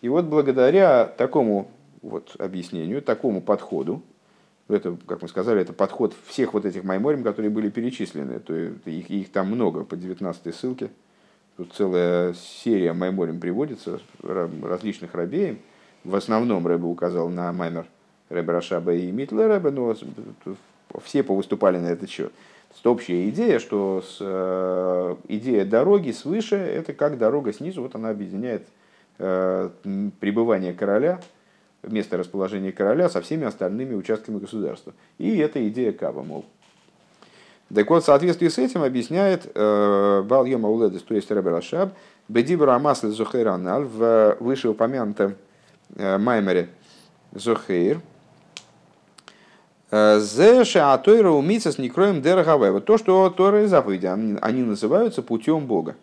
И 0.00 0.08
вот 0.08 0.24
благодаря 0.26 1.04
такому 1.04 1.68
вот 2.02 2.36
объяснению, 2.38 3.02
такому 3.02 3.40
подходу, 3.40 4.02
это, 4.68 4.96
как 5.06 5.22
мы 5.22 5.28
сказали, 5.28 5.62
это 5.62 5.72
подход 5.72 6.14
всех 6.26 6.52
вот 6.52 6.66
этих 6.66 6.84
майморим, 6.84 7.22
которые 7.24 7.50
были 7.50 7.70
перечислены. 7.70 8.38
То 8.38 8.54
есть 8.54 8.86
их, 8.86 9.10
их 9.10 9.32
там 9.32 9.46
много 9.48 9.84
по 9.84 9.96
19 9.96 10.54
ссылке. 10.54 10.90
Тут 11.56 11.72
целая 11.72 12.34
серия 12.34 12.92
майморим 12.92 13.40
приводится, 13.40 14.00
различных 14.22 15.14
рабеем. 15.14 15.58
В 16.04 16.14
основном 16.14 16.66
Рэбе 16.66 16.84
указал 16.84 17.28
на 17.28 17.52
маймер 17.52 17.86
Рэбе 18.28 18.52
Рашаба 18.52 18.94
и 18.94 19.10
Митле 19.10 19.46
Рэбе, 19.46 19.70
но 19.70 19.96
все 21.02 21.22
повыступали 21.22 21.78
на 21.78 21.88
этот 21.88 22.10
счет. 22.10 22.32
Это 22.78 22.90
общая 22.90 23.28
идея, 23.30 23.58
что 23.58 24.04
с, 24.06 24.18
э, 24.20 25.16
идея 25.28 25.64
дороги 25.64 26.12
свыше, 26.12 26.54
это 26.54 26.92
как 26.92 27.18
дорога 27.18 27.52
снизу, 27.52 27.82
вот 27.82 27.94
она 27.94 28.10
объединяет 28.10 28.68
э, 29.18 29.70
пребывание 30.20 30.74
короля 30.74 31.20
место 31.82 32.16
расположения 32.16 32.72
короля 32.72 33.08
со 33.08 33.20
всеми 33.20 33.46
остальными 33.46 33.94
участками 33.94 34.38
государства. 34.38 34.92
И 35.18 35.36
это 35.38 35.66
идея 35.68 35.92
Кава, 35.92 36.22
мол. 36.22 36.44
Так 37.74 37.90
вот, 37.90 38.02
в 38.02 38.06
соответствии 38.06 38.48
с 38.48 38.58
этим 38.58 38.82
объясняет 38.82 39.50
э, 39.54 40.22
Бал 40.22 40.46
Йома 40.46 40.70
Уледес, 40.70 41.02
то 41.02 41.14
есть 41.14 41.30
Рабер 41.30 41.54
Ашаб, 41.54 41.92
Бедибра 42.26 42.74
Амасль 42.74 43.08
Зухейраналь 43.08 43.84
в 43.84 44.36
вышеупомянутом 44.40 45.34
э, 45.96 46.16
Маймере 46.16 46.70
Зухейр, 47.32 48.00
э, 49.90 50.18
Зеша 50.20 50.94
Атойра 50.94 51.30
умица 51.30 51.70
с 51.70 51.76
некроем 51.76 52.22
дерагавай. 52.22 52.70
Вот 52.70 52.86
то, 52.86 52.96
что 52.96 53.28
Торы 53.28 53.64
и 53.64 53.66
заповеди, 53.66 54.06
они 54.06 54.62
называются 54.62 55.22
путем 55.22 55.66
Бога. 55.66 55.94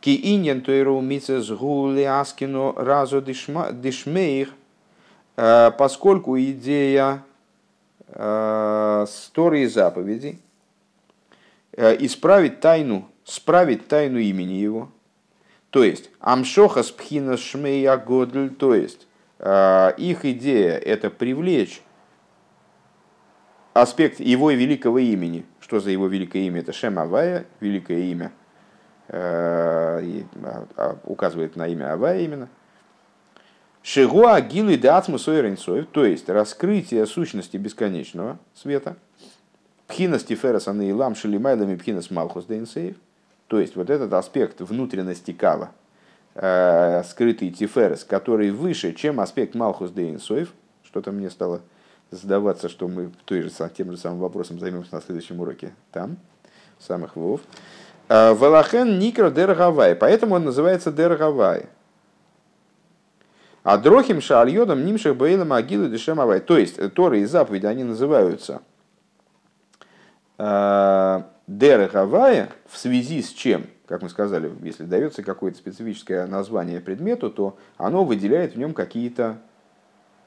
Ки 0.00 0.18
иньян 0.34 0.62
Тойра 0.62 0.90
умица 0.90 1.42
с 1.42 1.50
гули 1.50 2.02
аскину 2.02 2.72
разу 2.76 3.20
дишмеих, 3.20 4.48
э, 5.36 5.70
поскольку 5.78 6.38
идея 6.38 7.24
Торы 8.12 9.60
и 9.62 9.66
заповедей 9.66 10.40
исправить 11.76 12.58
тайну 12.58 13.10
справить 13.30 13.86
тайну 13.86 14.18
имени 14.18 14.54
его. 14.54 14.90
То 15.70 15.84
есть, 15.84 16.10
амшоха 16.18 16.82
спхина 16.82 17.36
шмея 17.36 17.96
годль, 17.96 18.50
то 18.50 18.74
есть, 18.74 19.06
э, 19.38 19.92
их 19.96 20.24
идея 20.24 20.76
это 20.76 21.10
привлечь 21.10 21.80
аспект 23.72 24.18
его 24.18 24.50
великого 24.50 24.98
имени. 24.98 25.46
Что 25.60 25.78
за 25.78 25.90
его 25.90 26.08
великое 26.08 26.42
имя? 26.42 26.60
Это 26.60 26.72
Шем 26.72 26.98
Авая, 26.98 27.46
великое 27.60 28.00
имя, 28.10 28.26
э, 28.26 28.39
указывает 31.04 31.56
на 31.56 31.66
имя 31.66 31.92
Авая 31.94 32.20
именно. 32.20 32.48
Шигуа 33.82 34.40
гилы 34.40 34.76
дацму 34.76 35.18
то 35.18 36.04
есть 36.04 36.28
раскрытие 36.28 37.06
сущности 37.06 37.56
бесконечного 37.56 38.38
света. 38.54 38.96
Пхинас 39.88 40.22
тиферас 40.22 40.68
анаилам 40.68 41.14
шелимайлами 41.14 41.76
пхинас 41.76 42.10
малхус 42.10 42.44
дейнсейв– 42.44 42.96
то 43.50 43.58
есть 43.58 43.74
вот 43.74 43.90
этот 43.90 44.12
аспект 44.12 44.60
внутренности 44.60 45.32
кава, 45.32 45.72
э, 46.36 47.02
скрытый 47.02 47.50
тиферес, 47.50 48.04
который 48.04 48.52
выше, 48.52 48.92
чем 48.92 49.18
аспект 49.18 49.56
Малхус 49.56 49.90
де 49.90 50.08
Инсоев, 50.08 50.52
что-то 50.84 51.10
мне 51.10 51.30
стало 51.30 51.60
задаваться, 52.12 52.68
что 52.68 52.86
мы 52.86 53.10
той 53.24 53.42
же, 53.42 53.50
тем 53.76 53.90
же 53.90 53.98
самым 53.98 54.20
вопросом 54.20 54.60
займемся 54.60 54.94
на 54.94 55.00
следующем 55.00 55.40
уроке 55.40 55.74
там, 55.90 56.16
самых 56.78 57.16
вов. 57.16 57.40
Э, 58.10 58.34
Валахен 58.34 58.98
Никро 58.98 59.30
Дергавай, 59.30 59.94
поэтому 59.94 60.34
он 60.34 60.44
называется 60.44 60.90
Дергавай. 60.90 61.66
А 63.62 63.78
Дрохим 63.78 64.20
Шаальодом 64.20 64.84
Нимших 64.84 65.16
Бейлом 65.16 65.52
Агилу 65.52 65.88
Дешемавай. 65.88 66.40
То 66.40 66.58
есть 66.58 66.92
Торы 66.94 67.20
и 67.20 67.24
заповеди, 67.24 67.66
они 67.66 67.84
называются 67.84 68.62
э, 70.38 71.22
Дерехавая 71.46 72.48
в 72.66 72.76
связи 72.78 73.22
с 73.22 73.28
чем, 73.28 73.66
как 73.86 74.02
мы 74.02 74.08
сказали, 74.08 74.50
если 74.62 74.82
дается 74.82 75.22
какое-то 75.22 75.58
специфическое 75.58 76.26
название 76.26 76.80
предмету, 76.80 77.30
то 77.30 77.58
оно 77.76 78.02
выделяет 78.02 78.54
в 78.54 78.58
нем 78.58 78.74
какие-то 78.74 79.38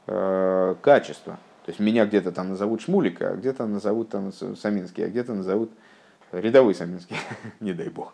э, 0.08 0.76
качества. 0.82 1.34
То 1.66 1.72
есть 1.72 1.82
меня 1.82 2.06
где-то 2.06 2.32
там 2.32 2.48
назовут 2.48 2.82
Шмулика, 2.82 3.32
а 3.32 3.36
где-то 3.36 3.66
назовут 3.66 4.08
там 4.08 4.32
Саминский, 4.32 5.04
а 5.04 5.10
где-то 5.10 5.34
назовут 5.34 5.70
рядовой 6.40 6.76
Саминский, 6.76 7.16
не 7.60 7.74
дай 7.74 7.90
бог. 7.90 8.14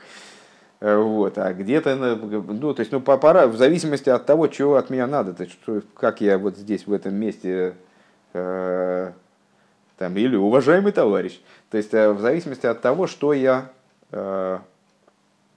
Э, 0.80 0.98
вот, 0.98 1.38
а 1.38 1.54
где-то, 1.54 1.96
ну, 1.96 2.74
то 2.74 2.80
есть, 2.80 2.92
ну, 2.92 3.02
пора, 3.02 3.48
в 3.48 3.58
зависимости 3.58 4.10
от 4.10 4.26
того, 4.26 4.48
чего 4.48 4.76
от 4.76 4.90
меня 4.90 5.08
надо, 5.08 5.34
то 5.34 5.44
есть, 5.44 5.54
что, 5.54 5.82
как 5.96 6.22
я 6.22 6.38
вот 6.38 6.58
здесь, 6.58 6.88
в 6.88 6.94
этом 6.94 7.16
месте, 7.16 7.74
э, 8.34 9.12
там, 10.00 10.18
или 10.18 10.36
уважаемый 10.36 10.94
товарищ. 10.94 11.40
То 11.70 11.78
есть 11.78 11.94
э, 11.94 12.12
в 12.12 12.22
зависимости 12.22 12.66
от 12.66 12.82
того, 12.82 13.06
что 13.06 13.34
я 13.34 13.70
э, 14.12 14.60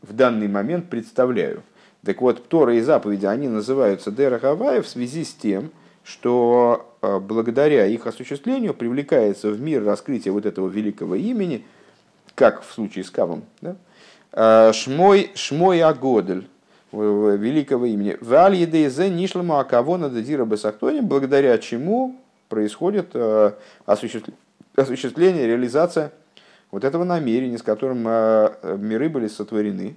в 0.03 0.13
данный 0.13 0.49
момент 0.49 0.91
представляю. 0.91 1.63
Так 2.05 2.21
вот, 2.21 2.49
Торы 2.49 2.79
и 2.79 2.81
заповеди, 2.81 3.27
они 3.27 3.47
называются 3.47 4.11
Дерахавая 4.11 4.83
в 4.83 4.89
связи 4.89 5.25
с 5.25 5.33
тем, 5.33 5.71
что 6.03 6.93
э, 7.01 7.21
благодаря 7.21 7.87
их 7.87 8.09
осуществлению 8.09 8.75
привлекается 8.75 9.53
в 9.53 9.61
мир 9.61 9.85
раскрытие 9.85 10.33
вот 10.33 10.45
этого 10.45 10.69
великого 10.69 11.15
имени, 11.15 11.65
как 12.35 12.63
в 12.63 12.73
случае 12.73 13.05
с 13.05 13.11
Кавом, 13.11 13.45
да? 13.61 14.73
Шмой, 14.73 15.31
Шмой 15.35 15.83
Агодель, 15.83 16.49
великого 16.93 17.87
имени. 17.87 18.17
Валь 18.21 18.57
едезе 18.57 19.11
нишлама 19.11 19.61
акавона 19.61 20.09
дадира 20.09 20.45
басахтоним, 20.45 21.07
благодаря 21.07 21.59
чему 21.59 22.17
происходит 22.49 23.15
осуществление 23.85 24.39
осуществление, 24.77 25.47
реализация 25.47 26.13
вот 26.71 26.85
этого 26.85 27.05
намерения, 27.05 27.59
с 27.59 27.63
которым 27.63 28.05
э, 28.07 28.77
миры 28.79 29.09
были 29.09 29.29
сотворены 29.29 29.97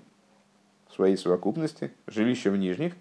в 0.90 0.96
своей 0.96 1.18
совокупности, 1.18 1.92
жилища 2.08 2.52
в 2.52 2.58
нижних. 2.58 2.94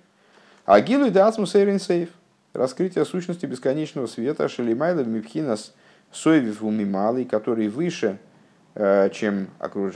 А 0.65 0.81
гилу 0.81 1.11
да 1.11 1.27
асмус 1.27 1.53
сейф, 1.53 2.11
раскрытие 2.53 3.05
сущности 3.05 3.47
бесконечного 3.47 4.07
света, 4.07 4.49
шелимайла 4.49 5.01
мипхинас 5.01 5.75
соевив 6.13 6.63
умималый, 6.63 7.25
который 7.25 7.69
выше, 7.69 8.19
чем 9.11 9.49
окруж... 9.59 9.95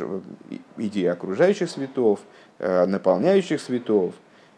идея 0.76 1.12
окружающих 1.12 1.70
светов, 1.70 2.20
э, 2.58 2.86
наполняющих 2.86 3.60
светов, 3.60 4.14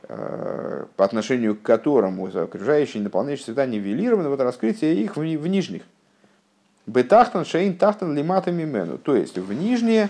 по 0.09 1.05
отношению 1.05 1.55
к 1.55 1.63
которому 1.63 2.27
окружающие 2.27 3.01
наполняющие 3.01 3.45
света 3.45 3.65
нивелированы, 3.67 4.29
вот 4.29 4.41
раскрытие 4.41 4.97
их 4.97 5.17
в 5.17 5.23
нижних. 5.23 5.83
Бетахтан 6.87 7.45
шейн 7.45 7.77
тахтан 7.77 8.17
лимата 8.17 8.51
мимену. 8.51 8.99
То 8.99 9.15
есть 9.15 9.39
в 9.39 9.53
нижнее 9.53 10.09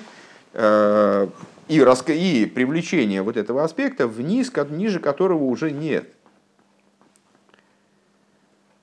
э, 0.55 1.27
и, 1.69 1.83
раска... 1.83 2.13
и 2.13 2.47
привлечение 2.47 3.23
вот 3.23 3.37
этого 3.37 3.63
аспекта 3.63 4.07
вниз, 4.07 4.51
ниже 4.71 5.01
которого 5.01 5.45
уже 5.45 5.71
нет. 5.71 6.09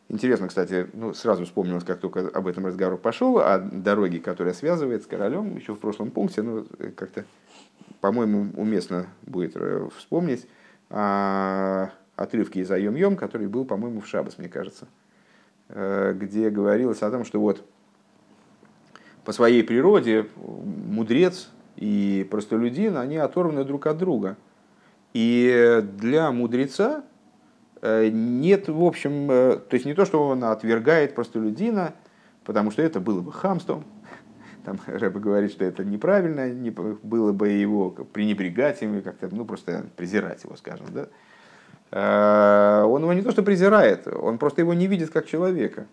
Интересно, 0.10 0.48
кстати, 0.48 0.88
ну, 0.93 1.13
сразу 1.13 1.43
вспомнилось, 1.43 1.84
как 1.84 2.00
только 2.00 2.30
об 2.30 2.48
этом 2.48 2.65
разговор 2.65 2.98
пошел, 2.98 3.39
о 3.39 3.60
дороге, 3.60 4.20
которая 4.20 4.54
связывает 4.54 5.04
с 5.04 5.06
королем, 5.06 5.58
еще 5.58 5.76
в 5.76 5.80
прошлом 5.80 6.12
пункте, 6.12 6.43
ну, 6.43 6.65
как-то, 6.96 7.26
по-моему, 8.00 8.52
уместно 8.56 9.08
будет 9.24 9.54
э, 9.56 9.89
вспомнить 9.98 10.48
о 10.89 11.89
отрывке 12.15 12.62
из 12.62 12.72
Айом-Йом, 12.72 13.17
который 13.17 13.48
был, 13.48 13.65
по-моему, 13.65 14.00
в 14.00 14.08
Шабас, 14.08 14.38
мне 14.38 14.48
кажется, 14.48 14.88
э, 15.67 16.13
где 16.17 16.50
говорилось 16.50 17.02
о 17.02 17.12
том, 17.12 17.26
что 17.26 17.41
вот 17.41 17.65
по 19.26 19.34
своей 19.34 19.62
природе 19.62 20.26
мудрец 20.38 21.50
и 21.76 22.26
простолюдин, 22.32 22.96
они 22.96 23.17
оторваны 23.17 23.65
друг 23.65 23.88
от 23.88 23.98
друга. 23.98 24.38
И 25.13 25.84
для 26.00 26.32
мудреца 26.32 27.00
э, 27.00 27.04
нет, 27.82 28.68
в 28.68 28.84
общем, 28.84 29.30
э, 29.30 29.58
то 29.58 29.74
есть 29.74 29.86
не 29.86 29.94
то, 29.94 30.06
что 30.06 30.28
он 30.28 30.44
отвергает 30.44 31.16
простолюдина, 31.16 31.94
потому 32.44 32.72
что 32.72 32.82
это 32.82 33.00
было 33.00 33.22
бы 33.22 33.32
хамством, 33.32 33.84
там 34.66 34.80
Рэба 34.88 35.20
говорит, 35.20 35.52
что 35.52 35.66
это 35.66 35.84
неправильно, 35.84 36.50
не, 36.50 36.72
было 36.72 37.32
бы 37.32 37.50
его 37.50 37.90
пренебрегать 37.90 38.82
им, 38.82 39.02
как-то, 39.02 39.30
ну, 39.32 39.46
просто 39.46 39.86
презирать 39.96 40.44
его, 40.44 40.56
скажем, 40.56 40.88
да. 40.92 41.08
Э, 41.92 42.84
он 42.84 43.04
его 43.04 43.13
не 43.13 43.22
то, 43.22 43.32
что 43.32 43.44
презирает, 43.44 44.08
он 44.08 44.38
просто 44.38 44.62
его 44.62 44.74
не 44.74 44.88
видит 44.88 45.10
как 45.12 45.28
человека. 45.28 45.86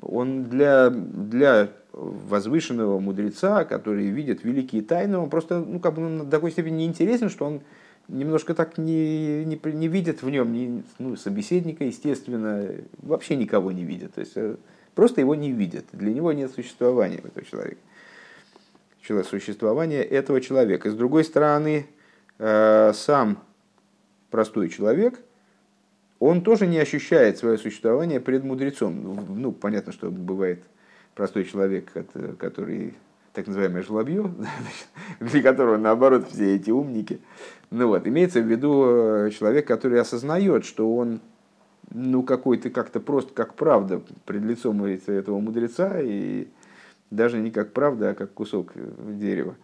Он 0.00 0.44
для, 0.44 0.90
для 0.90 1.68
возвышенного 1.92 2.98
мудреца, 2.98 3.64
который 3.64 4.08
видит 4.08 4.44
великие 4.44 4.82
тайны, 4.82 5.18
он 5.18 5.30
просто 5.30 5.60
ну, 5.60 5.80
как 5.80 5.94
бы 5.94 6.02
на 6.02 6.26
такой 6.26 6.50
степени 6.50 6.78
не 6.78 6.86
интересен, 6.86 7.30
что 7.30 7.46
он 7.46 7.60
немножко 8.08 8.54
так 8.54 8.78
не, 8.78 9.44
не, 9.44 9.60
не 9.64 9.88
видит 9.88 10.22
в 10.22 10.30
нем 10.30 10.52
ни, 10.52 10.82
ну, 10.98 11.16
собеседника, 11.16 11.84
естественно, 11.84 12.70
вообще 12.98 13.36
никого 13.36 13.72
не 13.72 13.84
видит. 13.84 14.14
То 14.14 14.20
есть 14.20 14.32
э, 14.36 14.56
просто 14.94 15.20
его 15.20 15.34
не 15.34 15.52
видят. 15.52 15.86
Для 15.92 16.12
него 16.12 16.32
нет 16.32 16.52
существования 16.52 17.18
этого 17.18 17.44
человека. 17.44 17.80
Существования 19.28 20.02
этого 20.02 20.40
человека. 20.40 20.88
И 20.88 20.92
с 20.92 20.94
другой 20.94 21.24
стороны, 21.24 21.86
э, 22.38 22.92
сам 22.94 23.42
простой 24.30 24.68
человек, 24.68 25.20
он 26.18 26.42
тоже 26.42 26.66
не 26.66 26.78
ощущает 26.78 27.38
свое 27.38 27.58
существование 27.58 28.20
пред 28.20 28.44
мудрецом. 28.44 29.26
Ну, 29.28 29.52
понятно, 29.52 29.92
что 29.92 30.10
бывает 30.10 30.62
простой 31.14 31.44
человек, 31.44 31.92
который 32.38 32.94
так 33.34 33.46
называемое 33.46 33.82
жлобье, 33.82 34.32
для 35.20 35.42
которого 35.42 35.76
наоборот 35.76 36.28
все 36.30 36.56
эти 36.56 36.70
умники. 36.70 37.20
Ну 37.70 37.88
вот, 37.88 38.06
имеется 38.06 38.40
в 38.40 38.46
виду 38.46 38.84
э, 38.86 39.30
человек, 39.30 39.66
который 39.66 40.00
осознает, 40.00 40.64
что 40.64 40.94
он 40.94 41.20
ну 41.90 42.22
какой-то 42.22 42.70
как-то 42.70 43.00
просто 43.00 43.32
как 43.32 43.54
правда 43.54 44.00
пред 44.24 44.42
лицом 44.42 44.84
этого 44.84 45.38
мудреца, 45.40 46.00
и 46.00 46.48
даже 47.10 47.38
не 47.38 47.50
как 47.50 47.72
правда, 47.72 48.10
а 48.10 48.14
как 48.14 48.32
кусок 48.32 48.72
дерева. 48.74 49.56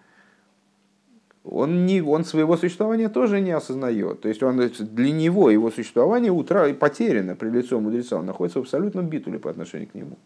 он, 1.44 1.87
не, 1.87 2.00
он 2.00 2.24
своего 2.24 2.57
существования 2.57 3.09
тоже 3.09 3.40
не 3.40 3.50
осознает. 3.50 4.20
То 4.20 4.29
есть 4.29 4.42
он, 4.42 4.59
для 4.59 5.11
него 5.11 5.50
его 5.50 5.70
существование 5.70 6.31
утра 6.31 6.72
потеряно 6.74 7.35
при 7.35 7.48
лицо 7.50 7.81
мудреца. 7.81 8.18
Он 8.18 8.26
находится 8.26 8.59
в 8.61 8.62
абсолютном 8.62 9.09
битуле 9.09 9.38
по 9.38 9.50
отношению 9.50 9.88
к 9.88 9.94
нему. 9.94 10.18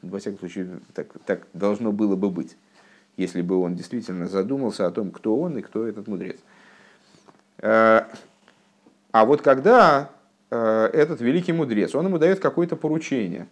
Во 0.00 0.18
всяком 0.18 0.40
случае, 0.40 0.80
так, 0.94 1.08
так 1.26 1.46
должно 1.52 1.92
было 1.92 2.16
бы 2.16 2.30
быть, 2.30 2.56
если 3.16 3.42
бы 3.42 3.58
он 3.58 3.74
действительно 3.74 4.26
задумался 4.26 4.86
о 4.86 4.90
том, 4.90 5.10
кто 5.10 5.36
он 5.36 5.58
и 5.58 5.62
кто 5.62 5.86
этот 5.86 6.08
мудрец. 6.08 6.38
Э, 7.58 8.02
а 9.12 9.24
вот 9.24 9.42
когда 9.42 10.10
э, 10.50 10.90
этот 10.92 11.20
великий 11.20 11.52
мудрец, 11.52 11.94
он 11.94 12.06
ему 12.06 12.18
дает 12.18 12.40
какое-то 12.40 12.76
поручение, 12.76 13.46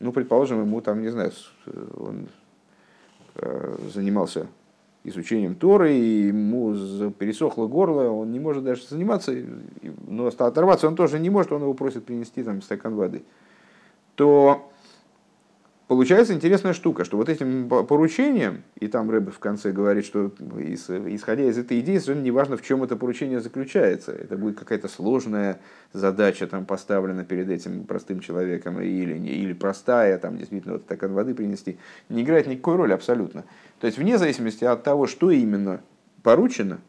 ну, 0.00 0.12
предположим, 0.12 0.60
ему 0.60 0.80
там, 0.80 1.02
не 1.02 1.08
знаю, 1.08 1.32
он 1.96 2.28
э, 3.36 3.76
занимался 3.92 4.46
изучением 5.04 5.54
Торы, 5.54 5.94
и 5.94 6.26
ему 6.28 6.74
пересохло 7.12 7.66
горло, 7.66 8.10
он 8.10 8.30
не 8.32 8.40
может 8.40 8.64
даже 8.64 8.86
заниматься, 8.86 9.34
но 10.06 10.26
оторваться 10.26 10.86
он 10.86 10.96
тоже 10.96 11.18
не 11.18 11.30
может, 11.30 11.52
он 11.52 11.62
его 11.62 11.74
просит 11.74 12.04
принести 12.04 12.42
там 12.42 12.62
стакан 12.62 12.94
воды, 12.94 13.22
то 14.14 14.70
получается 15.88 16.34
интересная 16.34 16.74
штука, 16.74 17.04
что 17.04 17.16
вот 17.16 17.28
этим 17.28 17.68
поручением, 17.68 18.62
и 18.78 18.86
там 18.86 19.10
Рэбе 19.10 19.32
в 19.32 19.38
конце 19.38 19.72
говорит, 19.72 20.04
что 20.04 20.30
исходя 20.58 21.44
из 21.44 21.58
этой 21.58 21.80
идеи, 21.80 21.98
совершенно 21.98 22.24
неважно, 22.24 22.56
в 22.56 22.62
чем 22.62 22.84
это 22.84 22.94
поручение 22.94 23.40
заключается. 23.40 24.12
Это 24.12 24.36
будет 24.36 24.58
какая-то 24.58 24.86
сложная 24.86 25.60
задача 25.92 26.46
там 26.46 26.66
поставлена 26.66 27.24
перед 27.24 27.48
этим 27.48 27.84
простым 27.84 28.20
человеком, 28.20 28.80
или, 28.80 29.16
или 29.16 29.54
простая, 29.54 30.18
там 30.18 30.36
действительно 30.36 30.74
вот 30.74 30.82
стакан 30.82 31.14
воды 31.14 31.34
принести, 31.34 31.78
не 32.10 32.22
играет 32.22 32.46
никакой 32.46 32.76
роли 32.76 32.92
абсолютно. 32.92 33.44
То 33.80 33.86
есть 33.86 33.98
вне 33.98 34.18
зависимости 34.18 34.64
от 34.64 34.84
того, 34.84 35.06
что 35.06 35.30
именно 35.30 35.80
поручено, 36.22 36.80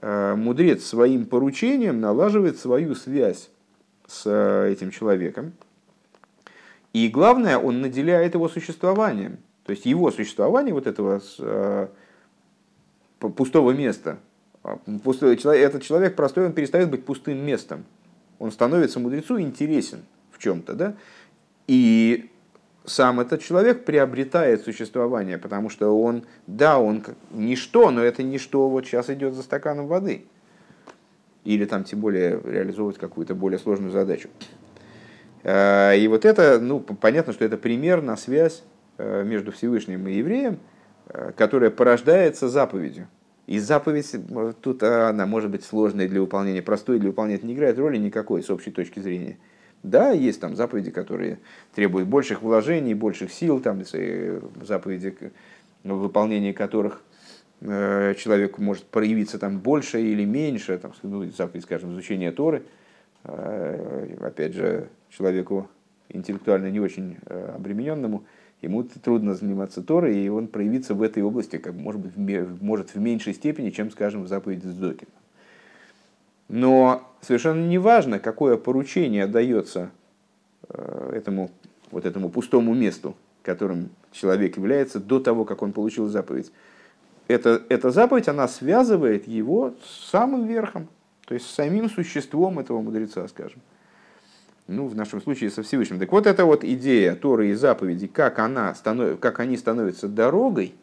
э, 0.00 0.34
мудрец 0.36 0.84
своим 0.84 1.26
поручением 1.26 2.00
налаживает 2.00 2.58
свою 2.58 2.94
связь 2.94 3.50
с 4.06 4.22
э, 4.26 4.70
этим 4.70 4.90
человеком, 4.90 5.52
и 6.94 7.08
главное, 7.08 7.58
он 7.58 7.82
наделяет 7.82 8.34
его 8.34 8.48
существованием. 8.48 9.38
То 9.64 9.72
есть 9.72 9.84
его 9.84 10.12
существование 10.12 10.72
вот 10.72 10.86
этого 10.86 11.20
э, 11.40 11.88
пустого 13.18 13.72
места. 13.72 14.18
А, 14.62 14.78
пустой, 15.02 15.36
этот 15.36 15.82
человек 15.82 16.14
простой, 16.14 16.46
он 16.46 16.52
перестает 16.52 16.90
быть 16.90 17.04
пустым 17.04 17.38
местом. 17.44 17.84
Он 18.38 18.52
становится 18.52 19.00
мудрецу 19.00 19.40
интересен 19.40 20.04
в 20.30 20.38
чем-то. 20.38 20.74
Да? 20.74 20.94
И 21.66 22.30
сам 22.84 23.18
этот 23.18 23.42
человек 23.42 23.84
приобретает 23.84 24.62
существование, 24.62 25.36
потому 25.36 25.70
что 25.70 26.00
он, 26.00 26.22
да, 26.46 26.78
он 26.78 27.02
ничто, 27.32 27.90
но 27.90 28.04
это 28.04 28.22
ничто 28.22 28.68
вот 28.68 28.86
сейчас 28.86 29.10
идет 29.10 29.34
за 29.34 29.42
стаканом 29.42 29.88
воды. 29.88 30.26
Или 31.42 31.64
там 31.64 31.82
тем 31.82 31.98
более 31.98 32.40
реализовывать 32.44 32.98
какую-то 32.98 33.34
более 33.34 33.58
сложную 33.58 33.90
задачу. 33.90 34.28
Э, 35.44 35.96
и 35.96 36.08
вот 36.08 36.24
это, 36.24 36.58
ну, 36.58 36.80
понятно, 36.80 37.32
что 37.32 37.44
это 37.44 37.56
пример 37.56 38.02
на 38.02 38.16
связь 38.16 38.64
э, 38.98 39.22
между 39.24 39.52
Всевышним 39.52 40.08
и 40.08 40.14
евреем, 40.14 40.58
э, 41.08 41.32
которая 41.36 41.70
порождается 41.70 42.48
заповедью. 42.48 43.06
И 43.46 43.58
заповедь 43.58 44.10
тут 44.62 44.82
она 44.82 45.26
может 45.26 45.50
быть 45.50 45.64
сложной 45.64 46.08
для 46.08 46.22
выполнения, 46.22 46.62
простой 46.62 46.98
для 46.98 47.10
выполнения, 47.10 47.36
это 47.36 47.46
не 47.46 47.52
играет 47.52 47.78
роли 47.78 47.98
никакой 47.98 48.42
с 48.42 48.48
общей 48.48 48.70
точки 48.70 49.00
зрения. 49.00 49.36
Да, 49.82 50.12
есть 50.12 50.40
там 50.40 50.56
заповеди, 50.56 50.90
которые 50.90 51.40
требуют 51.74 52.08
больших 52.08 52.40
вложений, 52.40 52.94
больших 52.94 53.30
сил, 53.30 53.60
там 53.60 53.82
заповеди, 54.62 55.14
в 55.82 55.92
выполнении 55.92 56.52
которых 56.52 57.02
человек 57.60 58.56
может 58.56 58.84
проявиться 58.84 59.38
там 59.38 59.58
больше 59.58 60.00
или 60.00 60.24
меньше, 60.24 60.78
там, 60.78 60.94
ну, 61.02 61.30
заповедь, 61.30 61.64
скажем, 61.64 61.92
изучения 61.92 62.32
Торы, 62.32 62.62
опять 63.24 64.54
же, 64.54 64.88
человеку 65.16 65.68
интеллектуально 66.08 66.70
не 66.70 66.80
очень 66.80 67.16
э, 67.26 67.54
обремененному, 67.56 68.24
ему 68.62 68.82
трудно 68.82 69.34
заниматься 69.34 69.82
Торой, 69.82 70.16
и 70.16 70.28
он 70.28 70.48
проявится 70.48 70.94
в 70.94 71.02
этой 71.02 71.22
области, 71.22 71.56
как 71.56 71.74
может 71.74 72.00
быть, 72.00 72.16
может 72.60 72.94
в 72.94 72.98
меньшей 72.98 73.34
степени, 73.34 73.70
чем, 73.70 73.90
скажем, 73.90 74.24
в 74.24 74.28
заповеди 74.28 74.66
Сдоки. 74.66 75.06
Но 76.48 77.02
совершенно 77.20 77.66
не 77.66 77.78
важно, 77.78 78.18
какое 78.18 78.56
поручение 78.56 79.26
дается 79.26 79.90
э, 80.68 81.12
этому, 81.14 81.50
вот 81.90 82.06
этому 82.06 82.28
пустому 82.28 82.74
месту, 82.74 83.16
которым 83.42 83.90
человек 84.12 84.56
является 84.56 85.00
до 85.00 85.20
того, 85.20 85.44
как 85.44 85.62
он 85.62 85.72
получил 85.72 86.08
заповедь. 86.08 86.52
Эта, 87.28 87.62
эта 87.70 87.90
заповедь, 87.90 88.28
она 88.28 88.46
связывает 88.48 89.26
его 89.26 89.74
с 89.82 90.10
самым 90.10 90.46
верхом, 90.46 90.88
то 91.26 91.34
есть 91.34 91.46
с 91.46 91.54
самим 91.54 91.88
существом 91.88 92.58
этого 92.58 92.82
мудреца, 92.82 93.26
скажем 93.28 93.60
ну, 94.66 94.86
в 94.88 94.94
нашем 94.94 95.20
случае 95.20 95.50
со 95.50 95.62
Всевышним. 95.62 95.98
Так 95.98 96.12
вот 96.12 96.26
эта 96.26 96.44
вот 96.44 96.64
идея 96.64 97.14
Торы 97.14 97.48
и 97.48 97.54
заповеди, 97.54 98.06
как, 98.06 98.38
она 98.38 98.74
станов, 98.74 99.20
как 99.20 99.40
они 99.40 99.56
становятся 99.56 100.08
дорогой, 100.08 100.74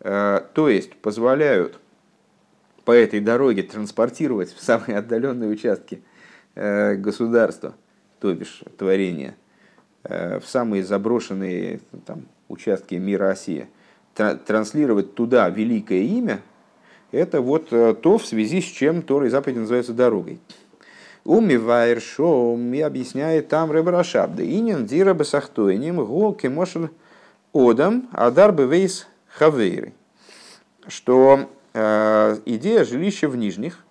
э, 0.00 0.40
то 0.52 0.68
есть 0.68 0.94
позволяют 0.96 1.78
по 2.84 2.92
этой 2.92 3.20
дороге 3.20 3.62
транспортировать 3.62 4.52
в 4.52 4.62
самые 4.62 4.98
отдаленные 4.98 5.50
участки 5.50 6.02
э, 6.54 6.94
государства, 6.94 7.74
то 8.20 8.32
бишь 8.32 8.62
творения, 8.78 9.34
э, 10.04 10.38
в 10.38 10.46
самые 10.46 10.84
заброшенные 10.84 11.80
там, 12.06 12.26
участки 12.48 12.94
мира 12.94 13.28
России, 13.28 13.66
транслировать 14.14 15.14
туда 15.14 15.48
великое 15.48 16.02
имя, 16.02 16.40
это 17.10 17.40
вот 17.40 17.72
э, 17.72 17.94
то, 17.94 18.18
в 18.18 18.26
связи 18.26 18.60
с 18.60 18.64
чем 18.64 19.02
Тора 19.02 19.26
и 19.26 19.30
заповеди 19.30 19.58
называются 19.58 19.92
дорогой. 19.92 20.40
Умивайр 21.24 22.02
шоу 22.02 22.58
и 22.58 22.80
объясняет 22.80 23.48
там 23.48 23.72
Ребрашаб. 23.72 24.34
Да 24.34 24.44
инин 24.44 24.84
дира 24.84 25.14
бесахтойним 25.14 26.04
го 26.04 26.32
кемошель 26.32 26.90
одам 27.54 28.08
адар 28.12 28.52
бевейс 28.52 29.06
хавейры. 29.28 29.94
Что 30.86 31.48
э, 31.72 32.36
идея 32.44 32.84
жилища 32.84 33.28
в 33.28 33.36
нижних 33.36 33.82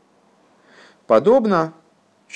подобно, 1.07 1.73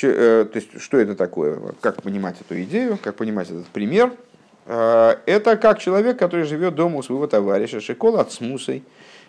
э, 0.01 0.47
то 0.51 0.55
есть 0.55 0.81
что 0.81 0.97
это 0.97 1.15
такое, 1.15 1.62
как 1.79 2.01
понимать 2.01 2.41
эту 2.41 2.60
идею, 2.63 2.97
как 2.99 3.17
понимать 3.17 3.51
этот 3.51 3.67
пример, 3.67 4.13
э, 4.65 5.15
это 5.27 5.57
как 5.57 5.77
человек, 5.77 6.17
который 6.17 6.45
живет 6.45 6.73
дома 6.73 6.97
у 6.97 7.03
своего 7.03 7.27
товарища, 7.27 7.81
шикол 7.81 8.17
от 8.17 8.31
смусой, 8.31 8.83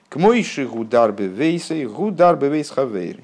к 0.09 0.17
мойши 0.17 0.67
гударбе 0.67 1.27
вейсой, 1.27 1.85
гударбе 1.85 2.49
вейс 2.49 2.71
хавейры 2.71 3.23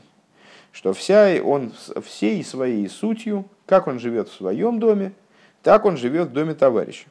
что 0.75 0.93
вся, 0.93 1.41
он 1.43 1.73
всей 2.03 2.43
своей 2.45 2.89
сутью, 2.89 3.47
как 3.65 3.87
он 3.87 4.01
живет 4.01 4.29
в 4.29 4.35
своем 4.35 4.81
доме, 4.81 5.13
так 5.63 5.85
он 5.85 5.97
живет 5.97 6.29
в 6.29 6.33
доме 6.33 6.53
товарища. 6.55 7.07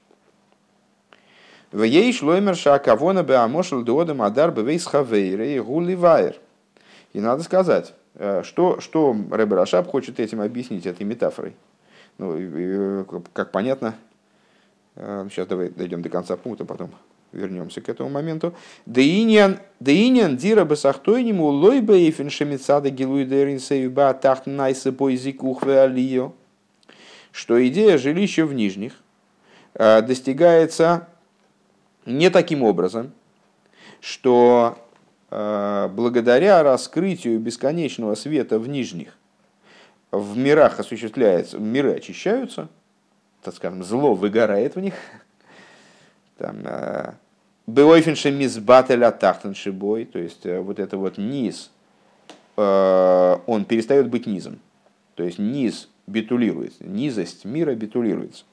В 1.72 1.82
ей 1.82 2.12
шлоймер 2.12 2.56
шакавона 2.56 3.24
беамошел 3.24 3.82
дуодам 3.82 4.22
адар 4.22 4.52
бевейс 4.52 4.86
хавейре 4.86 5.56
и 5.56 5.60
гуливайр. 5.62 6.36
И 7.14 7.22
надо 7.22 7.42
сказать, 7.42 7.94
э, 8.16 8.44
что, 8.44 8.82
что 8.82 9.16
Рэбер 9.32 9.60
Ашаб 9.60 9.88
хочет 9.88 10.20
этим 10.20 10.42
объяснить, 10.42 10.86
этой 10.86 11.04
метафорой. 11.04 11.56
Ну, 12.18 13.06
как 13.32 13.52
понятно, 13.52 13.96
э, 14.96 15.26
сейчас 15.32 15.48
давай 15.48 15.70
дойдем 15.70 16.02
до 16.02 16.10
конца 16.10 16.36
пункта, 16.36 16.66
потом 16.66 16.92
вернемся 17.34 17.82
к 17.82 17.90
этому 17.90 18.10
моменту. 18.10 18.54
Деинян 18.86 19.58
дира 19.80 20.66
басахтойниму 20.66 21.46
лойба 21.48 21.96
и 21.98 22.12
феншемицада 22.12 22.90
гилуй 22.90 23.26
дерин 23.26 23.60
сейба 23.60 24.14
тахт 24.14 24.46
найса 24.46 24.92
бойзикух 24.92 25.64
алио. 25.64 26.34
Что 27.32 27.66
идея 27.68 27.98
жилища 27.98 28.46
в 28.46 28.54
нижних 28.54 28.94
э, 29.74 30.02
достигается 30.02 31.08
не 32.06 32.30
таким 32.30 32.64
образом, 32.64 33.12
что 34.00 34.78
э, 35.32 35.90
благодаря 35.92 36.62
раскрытию 36.64 37.40
бесконечного 37.40 38.16
света 38.16 38.60
в 38.60 38.68
нижних 38.68 39.18
в 40.14 40.38
мирах 40.38 40.80
осуществляется, 40.80 41.58
миры 41.58 41.96
очищаются, 41.96 42.70
так 43.42 43.56
скажем, 43.56 43.84
зло 43.84 44.14
выгорает 44.14 44.76
в 44.76 44.80
них, 44.80 44.94
там, 46.38 46.58
э, 46.64 47.14
Беойфенше 47.66 48.30
мизбателя 48.30 49.12
тахтеншибой, 49.12 50.04
то 50.04 50.20
есть 50.20 50.46
э, 50.46 50.60
вот 50.60 50.80
это 50.80 50.98
вот 50.98 51.18
низ, 51.18 51.72
э, 52.58 53.38
он 53.48 53.64
перестает 53.64 54.10
быть 54.10 54.28
низом. 54.28 54.60
То 55.16 55.24
есть 55.24 55.40
низ 55.40 55.88
битулируется, 56.06 56.84
низость 56.84 57.46
мира 57.46 57.74
битулируется. 57.74 58.44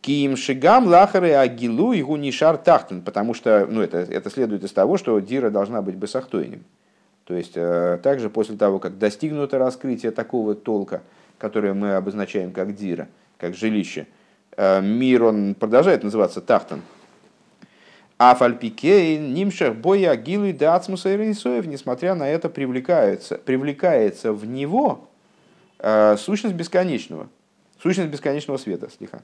Киим 0.00 0.36
шигам 0.36 0.86
лахары 0.86 1.32
агилу 1.32 1.92
и 1.92 2.02
гунишар 2.02 2.58
тахтен, 2.58 3.02
потому 3.02 3.34
что 3.34 3.66
ну, 3.68 3.80
это, 3.80 3.98
это 3.98 4.30
следует 4.30 4.62
из 4.62 4.70
того, 4.70 4.98
что 4.98 5.18
дира 5.18 5.50
должна 5.50 5.82
быть 5.82 5.96
бесахтойним. 5.96 6.62
То 7.24 7.34
есть 7.34 7.56
э, 7.56 7.98
также 8.04 8.30
после 8.30 8.56
того, 8.56 8.78
как 8.78 8.98
достигнуто 8.98 9.58
раскрытие 9.58 10.12
такого 10.12 10.54
толка, 10.54 11.02
которое 11.38 11.74
мы 11.74 11.94
обозначаем 11.94 12.52
как 12.52 12.76
дира, 12.76 13.08
как 13.36 13.56
жилище, 13.56 14.06
мир 14.56 15.24
он 15.24 15.54
продолжает 15.54 16.04
называться 16.04 16.40
тахтен, 16.40 16.82
А 18.24 18.36
фальпикей 18.36 19.18
нимшах 19.18 19.74
боя 19.74 20.14
гилы 20.14 20.52
дацмуса 20.52 21.12
и 21.12 21.16
рейсоев, 21.16 21.66
несмотря 21.66 22.14
на 22.14 22.28
это, 22.28 22.48
привлекаются, 22.48 23.36
привлекается 23.36 24.32
в 24.32 24.46
него 24.46 25.08
э, 25.80 26.16
сущность 26.16 26.54
бесконечного, 26.54 27.26
сущность 27.82 28.10
бесконечного 28.10 28.58
света, 28.58 28.88
стиха. 28.90 29.22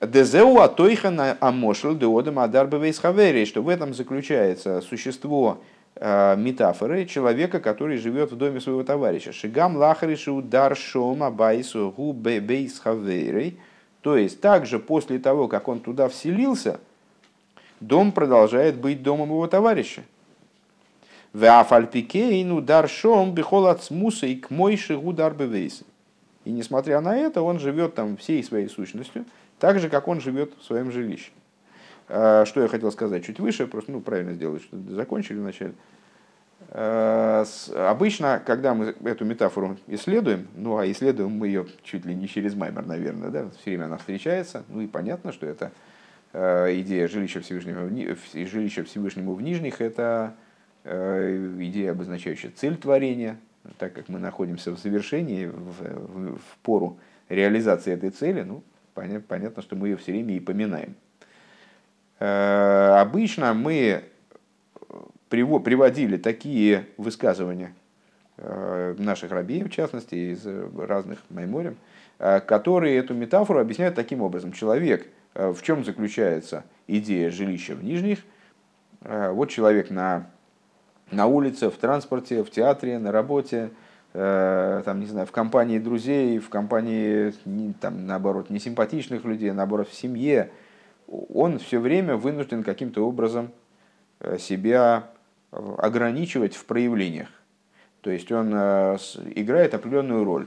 Дезеу 0.00 0.56
атойха 0.56 1.10
на 1.10 1.36
амошел 1.38 1.94
деодам 1.94 2.36
хавери, 2.36 3.44
что 3.44 3.60
в 3.60 3.68
этом 3.68 3.92
заключается 3.92 4.80
существо 4.80 5.60
э, 5.96 6.34
метафоры 6.38 7.04
человека, 7.04 7.60
который 7.60 7.98
живет 7.98 8.32
в 8.32 8.38
доме 8.38 8.58
своего 8.58 8.84
товарища. 8.84 9.34
Шигам 9.34 9.76
лахаришу 9.76 10.40
дар 10.40 10.74
шома 10.74 11.30
байсу 11.30 11.92
гу 11.94 12.14
бейс 12.14 12.78
хавери. 12.78 13.58
То 14.06 14.16
есть, 14.16 14.40
также 14.40 14.78
после 14.78 15.18
того, 15.18 15.48
как 15.48 15.66
он 15.66 15.80
туда 15.80 16.08
вселился, 16.08 16.78
дом 17.80 18.12
продолжает 18.12 18.76
быть 18.76 19.02
домом 19.02 19.30
его 19.30 19.48
товарища. 19.48 20.04
Веафальпикейну 21.32 22.60
даршом 22.60 23.34
бихол 23.34 23.66
ацмуса 23.66 24.28
и 24.28 24.36
к 24.36 24.50
мойши 24.50 24.96
гудар 24.96 25.34
И 26.44 26.52
несмотря 26.52 27.00
на 27.00 27.16
это, 27.16 27.42
он 27.42 27.58
живет 27.58 27.96
там 27.96 28.16
всей 28.16 28.44
своей 28.44 28.68
сущностью, 28.68 29.24
так 29.58 29.80
же, 29.80 29.88
как 29.88 30.06
он 30.06 30.20
живет 30.20 30.52
в 30.56 30.64
своем 30.64 30.92
жилище. 30.92 31.32
А, 32.08 32.44
что 32.44 32.62
я 32.62 32.68
хотел 32.68 32.92
сказать 32.92 33.24
чуть 33.24 33.40
выше, 33.40 33.66
просто 33.66 33.90
ну, 33.90 34.00
правильно 34.00 34.34
сделать, 34.34 34.62
что 34.62 34.76
закончили 34.90 35.38
вначале. 35.40 35.74
А, 36.78 37.46
обычно, 37.74 38.42
когда 38.44 38.74
мы 38.74 38.94
эту 39.02 39.24
метафору 39.24 39.78
исследуем, 39.86 40.46
ну 40.54 40.76
а 40.76 40.86
исследуем 40.90 41.30
мы 41.30 41.46
ее 41.46 41.66
чуть 41.82 42.04
ли 42.04 42.14
не 42.14 42.28
через 42.28 42.54
Маймер, 42.54 42.84
наверное, 42.84 43.30
да, 43.30 43.48
все 43.60 43.70
время 43.70 43.86
она 43.86 43.96
встречается, 43.96 44.62
ну 44.68 44.82
и 44.82 44.86
понятно, 44.86 45.32
что 45.32 45.46
это 45.46 45.72
а, 46.34 46.66
идея 46.80 47.08
жилища 47.08 47.40
Всевышнего, 47.40 47.88
жилища 48.34 48.84
Всевышнему 48.84 49.34
в 49.34 49.40
нижних, 49.40 49.80
это 49.80 50.34
идея, 50.84 51.92
обозначающая 51.92 52.50
цель 52.54 52.76
творения, 52.76 53.38
так 53.78 53.94
как 53.94 54.08
мы 54.08 54.20
находимся 54.20 54.70
в 54.70 54.78
завершении, 54.78 55.46
в, 55.46 55.80
в, 55.80 56.36
в 56.36 56.58
пору 56.62 56.98
реализации 57.28 57.92
этой 57.92 58.10
цели, 58.10 58.42
ну, 58.42 58.62
понятно, 58.94 59.62
что 59.62 59.76
мы 59.76 59.88
ее 59.88 59.96
все 59.96 60.12
время 60.12 60.36
и 60.36 60.40
поминаем. 60.40 60.94
Э, 62.20 62.98
обычно 63.00 63.52
мы 63.52 64.04
приводили 65.28 66.16
такие 66.16 66.86
высказывания 66.96 67.74
э, 68.36 68.94
наших 68.98 69.30
рабей, 69.30 69.64
в 69.64 69.70
частности, 69.70 70.32
из 70.32 70.46
разных 70.76 71.18
майморем, 71.30 71.76
э, 72.18 72.40
которые 72.40 72.96
эту 72.96 73.14
метафору 73.14 73.60
объясняют 73.60 73.94
таким 73.94 74.22
образом. 74.22 74.52
Человек, 74.52 75.06
в 75.34 75.60
чем 75.62 75.84
заключается 75.84 76.64
идея 76.86 77.30
жилища 77.30 77.74
в 77.74 77.84
нижних? 77.84 78.20
Вот 79.02 79.50
человек 79.50 79.90
на, 79.90 80.30
на 81.10 81.26
улице, 81.26 81.68
в 81.68 81.76
транспорте, 81.76 82.42
в 82.42 82.50
театре, 82.50 82.98
на 82.98 83.12
работе– 83.12 83.70
Э, 84.18 84.80
там, 84.82 85.00
не 85.00 85.06
знаю, 85.06 85.26
в 85.26 85.30
компании 85.30 85.78
друзей, 85.78 86.38
в 86.38 86.48
компании, 86.48 87.34
там, 87.82 88.06
наоборот, 88.06 88.48
несимпатичных 88.48 89.26
людей, 89.26 89.52
наоборот, 89.52 89.90
в 89.90 89.94
семье, 89.94 90.50
он 91.06 91.58
все 91.58 91.78
время 91.80 92.16
вынужден 92.16 92.62
каким-то 92.62 93.06
образом 93.06 93.50
э, 94.20 94.38
себя 94.38 95.10
э, 95.10 95.15
ограничивать 95.50 96.54
в 96.54 96.64
проявлениях. 96.64 97.28
То 98.00 98.10
есть 98.10 98.30
он 98.30 98.52
играет 98.54 99.74
определенную 99.74 100.24
роль. 100.24 100.46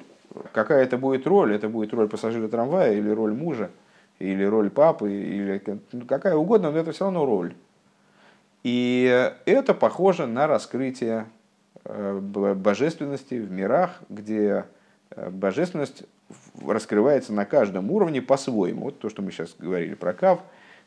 Какая 0.54 0.84
это 0.84 0.98
будет 0.98 1.28
роль? 1.28 1.54
Это 1.54 1.68
будет 1.68 1.94
роль 1.94 2.08
пассажира 2.08 2.48
трамвая 2.48 2.94
или 2.94 3.10
роль 3.10 3.34
мужа, 3.34 3.72
или 4.20 4.44
роль 4.44 4.70
папы, 4.70 5.12
или 5.12 5.62
ну, 5.92 6.06
какая 6.06 6.36
угодно, 6.36 6.72
но 6.72 6.78
это 6.78 6.92
все 6.92 7.06
равно 7.06 7.26
роль. 7.26 7.54
И 8.64 9.34
это 9.46 9.74
похоже 9.74 10.28
на 10.28 10.48
раскрытие 10.48 11.26
Э, 11.86 12.20
божественности 12.20 13.36
в 13.36 13.50
мирах, 13.52 14.02
где 14.10 14.66
э, 15.12 15.30
божественность 15.30 16.04
раскрывается 16.64 17.34
на 17.34 17.46
каждом 17.46 17.90
уровне 17.90 18.22
по-своему. 18.22 18.86
Вот 18.86 19.00
то, 19.00 19.10
что 19.10 19.22
мы 19.22 19.32
сейчас 19.32 19.56
говорили 19.58 19.96
про 19.96 20.14
Кав. 20.14 20.42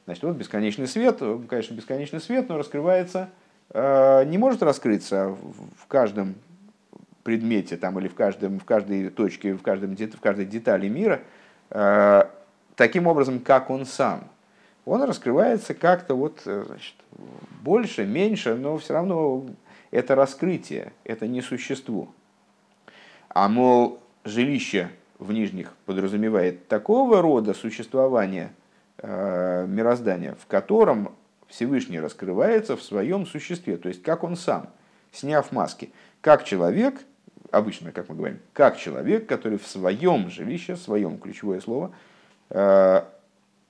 Значит, 0.04 0.22
вот 0.22 0.36
бесконечный 0.36 0.86
свет, 0.86 1.20
конечно, 1.48 1.74
бесконечный 1.74 2.20
свет, 2.20 2.48
но 2.48 2.58
раскрывается, 2.58 3.18
э, 3.20 3.26
не 3.74 4.38
может 4.38 4.62
раскрыться 4.62 5.28
в 5.28 5.86
каждом 5.88 6.34
предмете 7.22 7.76
там, 7.76 7.98
или 7.98 8.08
в, 8.08 8.14
каждом, 8.14 8.58
в 8.58 8.64
каждой 8.64 9.08
точке, 9.08 9.54
в, 9.54 9.62
каждом, 9.62 9.96
в 9.96 10.20
каждой 10.20 10.44
детали 10.44 10.88
мира 10.88 11.22
таким 12.76 13.06
образом, 13.06 13.40
как 13.40 13.70
он 13.70 13.86
сам. 13.86 14.24
Он 14.84 15.02
раскрывается 15.04 15.74
как-то 15.74 16.14
вот, 16.14 16.40
значит, 16.44 16.96
больше, 17.62 18.04
меньше, 18.04 18.56
но 18.56 18.76
все 18.78 18.94
равно 18.94 19.46
это 19.92 20.14
раскрытие, 20.16 20.92
это 21.04 21.28
не 21.28 21.40
существо. 21.40 22.08
А 23.28 23.48
мол, 23.48 24.00
жилище 24.24 24.90
в 25.18 25.32
нижних 25.32 25.72
подразумевает 25.86 26.66
такого 26.66 27.22
рода 27.22 27.54
существование 27.54 28.52
э, 28.98 29.66
мироздания, 29.68 30.34
в 30.40 30.46
котором 30.46 31.12
Всевышний 31.52 32.00
раскрывается 32.00 32.76
в 32.76 32.82
своем 32.82 33.26
существе, 33.26 33.76
то 33.76 33.88
есть 33.88 34.02
как 34.02 34.24
он 34.24 34.36
сам, 34.36 34.70
сняв 35.12 35.52
маски, 35.52 35.92
как 36.20 36.44
человек, 36.44 37.00
обычно, 37.50 37.92
как 37.92 38.08
мы 38.08 38.16
говорим, 38.16 38.38
как 38.52 38.76
человек, 38.76 39.26
который 39.26 39.58
в 39.58 39.66
своем 39.66 40.30
жилище, 40.30 40.74
в 40.74 40.80
своем 40.80 41.18
ключевое 41.18 41.60
слово, 41.60 41.94
э, 42.50 43.04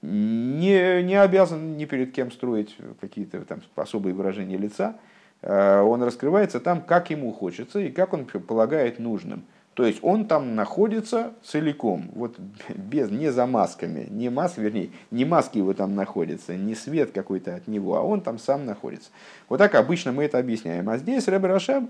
не, 0.01 1.03
не 1.03 1.21
обязан 1.21 1.77
ни 1.77 1.85
перед 1.85 2.13
кем 2.13 2.33
строить 2.33 2.77
какие-то 3.01 3.43
там 3.43 3.63
особые 3.77 4.15
выражения 4.15 4.57
лица, 4.57 4.97
Э, 5.43 5.81
он 5.81 6.03
раскрывается 6.03 6.61
там, 6.61 6.81
как 6.81 7.11
ему 7.11 7.33
хочется 7.33 7.81
и 7.81 7.91
как 7.91 8.13
он 8.15 8.25
полагает 8.25 8.99
нужным. 8.99 9.45
То 9.75 9.87
есть 9.87 10.01
он 10.03 10.27
там 10.27 10.55
находится 10.55 11.33
целиком, 11.43 12.11
вот 12.15 12.39
без, 12.69 13.11
не 13.11 13.33
за 13.33 13.47
масками, 13.47 14.07
не 14.11 14.29
маски, 14.29 14.61
вернее, 14.61 14.91
не 15.11 15.25
маски 15.25 15.59
его 15.59 15.73
там 15.73 15.95
находятся, 15.95 16.55
не 16.55 16.75
свет 16.75 17.13
какой-то 17.13 17.55
от 17.55 17.69
него, 17.69 17.97
а 17.97 18.03
он 18.03 18.21
там 18.21 18.39
сам 18.39 18.67
находится. 18.67 19.11
Вот 19.49 19.59
так 19.59 19.75
обычно 19.75 20.13
мы 20.13 20.25
это 20.25 20.39
объясняем. 20.39 20.91
А 20.91 20.99
здесь 20.99 21.27
Рэбе 21.27 21.49
Рашаб 21.49 21.85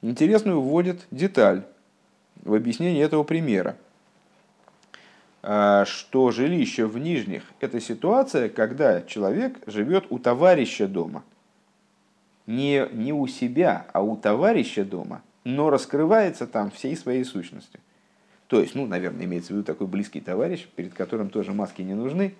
интересную 0.00 0.62
вводит 0.62 1.06
деталь 1.10 1.64
в 2.42 2.54
объяснении 2.54 3.02
этого 3.02 3.22
примера, 3.22 3.76
э, 5.42 5.84
что 5.86 6.30
жилище 6.30 6.86
в 6.86 6.96
нижних– 6.96 7.42
это 7.60 7.82
ситуация, 7.82 8.48
когда 8.48 9.02
человек 9.02 9.58
живет 9.66 10.06
у 10.08 10.18
товарища 10.18 10.88
дома– 10.88 11.22
не, 12.46 12.88
не 12.92 13.12
у 13.12 13.26
себя, 13.26 13.86
а 13.92 14.02
у 14.02 14.16
товарища 14.16 14.84
дома, 14.84 15.22
но 15.46 15.70
раскрывается 15.70 16.48
там 16.48 16.72
всей 16.72 16.96
своей 16.96 17.24
сущностью. 17.24 17.78
То 18.48 18.60
есть, 18.60 18.74
ну, 18.74 18.84
наверное, 18.84 19.26
имеется 19.26 19.52
в 19.52 19.56
виду 19.56 19.62
такой 19.64 19.86
близкий 19.86 20.20
товарищ, 20.20 20.66
перед 20.74 20.92
которым 20.92 21.30
тоже 21.30 21.52
маски 21.52 21.82
не 21.82 21.94
нужны. 21.94 22.34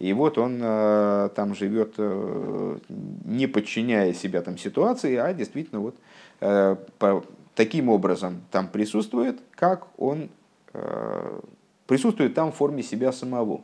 И 0.00 0.12
вот 0.12 0.38
он 0.38 0.58
э, 0.60 1.28
там 1.36 1.54
живет, 1.54 1.94
э, 1.98 2.78
не 3.24 3.46
подчиняя 3.46 4.12
себя 4.12 4.42
там 4.42 4.58
ситуации, 4.58 5.14
а 5.14 5.32
действительно 5.34 5.80
вот 5.80 5.94
э, 6.40 6.74
по, 6.98 7.24
таким 7.54 7.88
образом 7.88 8.42
там 8.50 8.66
присутствует, 8.66 9.38
как 9.54 9.86
он 9.96 10.28
э, 10.72 11.40
присутствует 11.86 12.34
там 12.34 12.50
в 12.50 12.56
форме 12.56 12.82
себя 12.82 13.12
самого. 13.12 13.60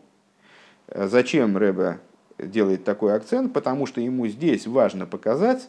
Зачем 0.87 1.57
Рэбе 1.57 1.99
делает 2.39 2.85
такой 2.85 3.17
акцент? 3.17 3.53
Потому 3.53 3.87
что 3.87 4.01
ему 4.01 4.29
здесь 4.29 4.69
важно 4.69 5.05
показать, 5.07 5.69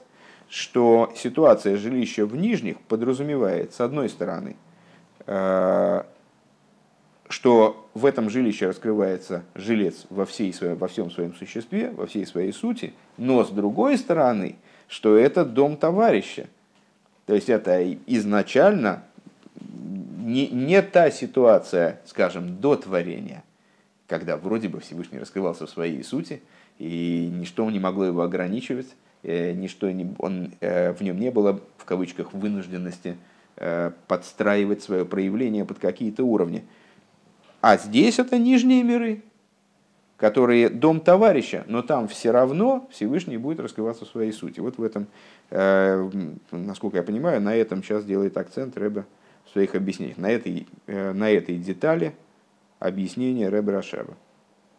что 0.50 1.12
ситуация 1.16 1.78
жилища 1.78 2.26
в 2.26 2.36
нижних 2.36 2.80
подразумевает, 2.82 3.74
с 3.74 3.82
одной 3.82 4.10
стороны, 4.10 4.56
э, 5.26 6.04
что 7.28 7.90
в 7.94 8.06
этом 8.06 8.30
жилище 8.30 8.68
раскрывается 8.68 9.44
жилец 9.56 10.06
во, 10.10 10.26
всей 10.26 10.54
своей, 10.54 10.76
во 10.76 10.88
всем 10.88 11.10
своем 11.10 11.34
существе, 11.34 11.92
во 11.92 12.06
всей 12.06 12.26
своей 12.26 12.54
сути, 12.54 12.94
но 13.18 13.44
с 13.44 13.50
другой 13.50 13.98
стороны, 13.98 14.56
что 14.88 15.18
это 15.18 15.44
дом 15.44 15.78
товарища. 15.78 16.48
То 17.26 17.34
есть 17.34 17.50
это 17.50 17.94
изначально 18.06 19.04
не, 20.26 20.48
не 20.48 20.82
та 20.82 21.10
ситуация, 21.10 22.00
скажем, 22.06 22.58
до 22.60 22.76
творения, 22.76 23.44
когда 24.08 24.38
вроде 24.38 24.70
бы 24.70 24.80
Всевышний 24.80 25.20
раскрывался 25.20 25.66
в 25.66 25.70
своей 25.70 26.04
сути, 26.04 26.42
и 26.78 27.30
ничто 27.32 27.70
не 27.72 27.80
могло 27.80 28.06
его 28.06 28.22
ограничивать, 28.22 28.88
ничто 29.26 29.90
не, 29.92 30.14
он, 30.20 30.54
э, 30.60 30.94
в 30.94 31.02
нем 31.02 31.20
не 31.20 31.32
было, 31.32 31.60
в 31.78 31.86
кавычках, 31.86 32.34
вынужденности 32.34 33.18
э, 33.58 33.92
подстраивать 34.08 34.84
свое 34.84 35.06
проявление 35.06 35.66
под 35.66 35.80
какие-то 35.80 36.24
уровни. 36.24 36.64
А 37.62 37.78
здесь 37.78 38.20
это 38.20 38.38
нижние 38.38 38.84
миры, 38.84 39.24
которые 40.18 40.70
дом 40.70 41.00
товарища, 41.00 41.64
но 41.68 41.82
там 41.82 42.08
все 42.08 42.32
равно 42.32 42.88
Всевышний 42.92 43.38
будет 43.38 43.60
раскрываться 43.60 44.06
в 44.06 44.10
своей 44.10 44.32
сути. 44.32 44.60
Вот 44.60 44.78
в 44.78 44.84
этом, 44.84 45.08
насколько 46.52 46.98
я 46.98 47.04
понимаю, 47.04 47.42
на 47.42 47.56
этом 47.56 47.82
сейчас 47.82 48.06
делает 48.06 48.38
акцент 48.38 48.78
Рэбе 48.78 49.06
в 49.46 49.50
своих 49.50 49.74
объяснениях. 49.74 50.18
На 50.18 50.30
этой, 50.30 50.68
на 50.86 51.32
этой 51.32 51.58
детали 51.58 52.14
объяснения 52.80 53.50
Рэбе 53.50 53.74
Рашаба. 53.74 54.16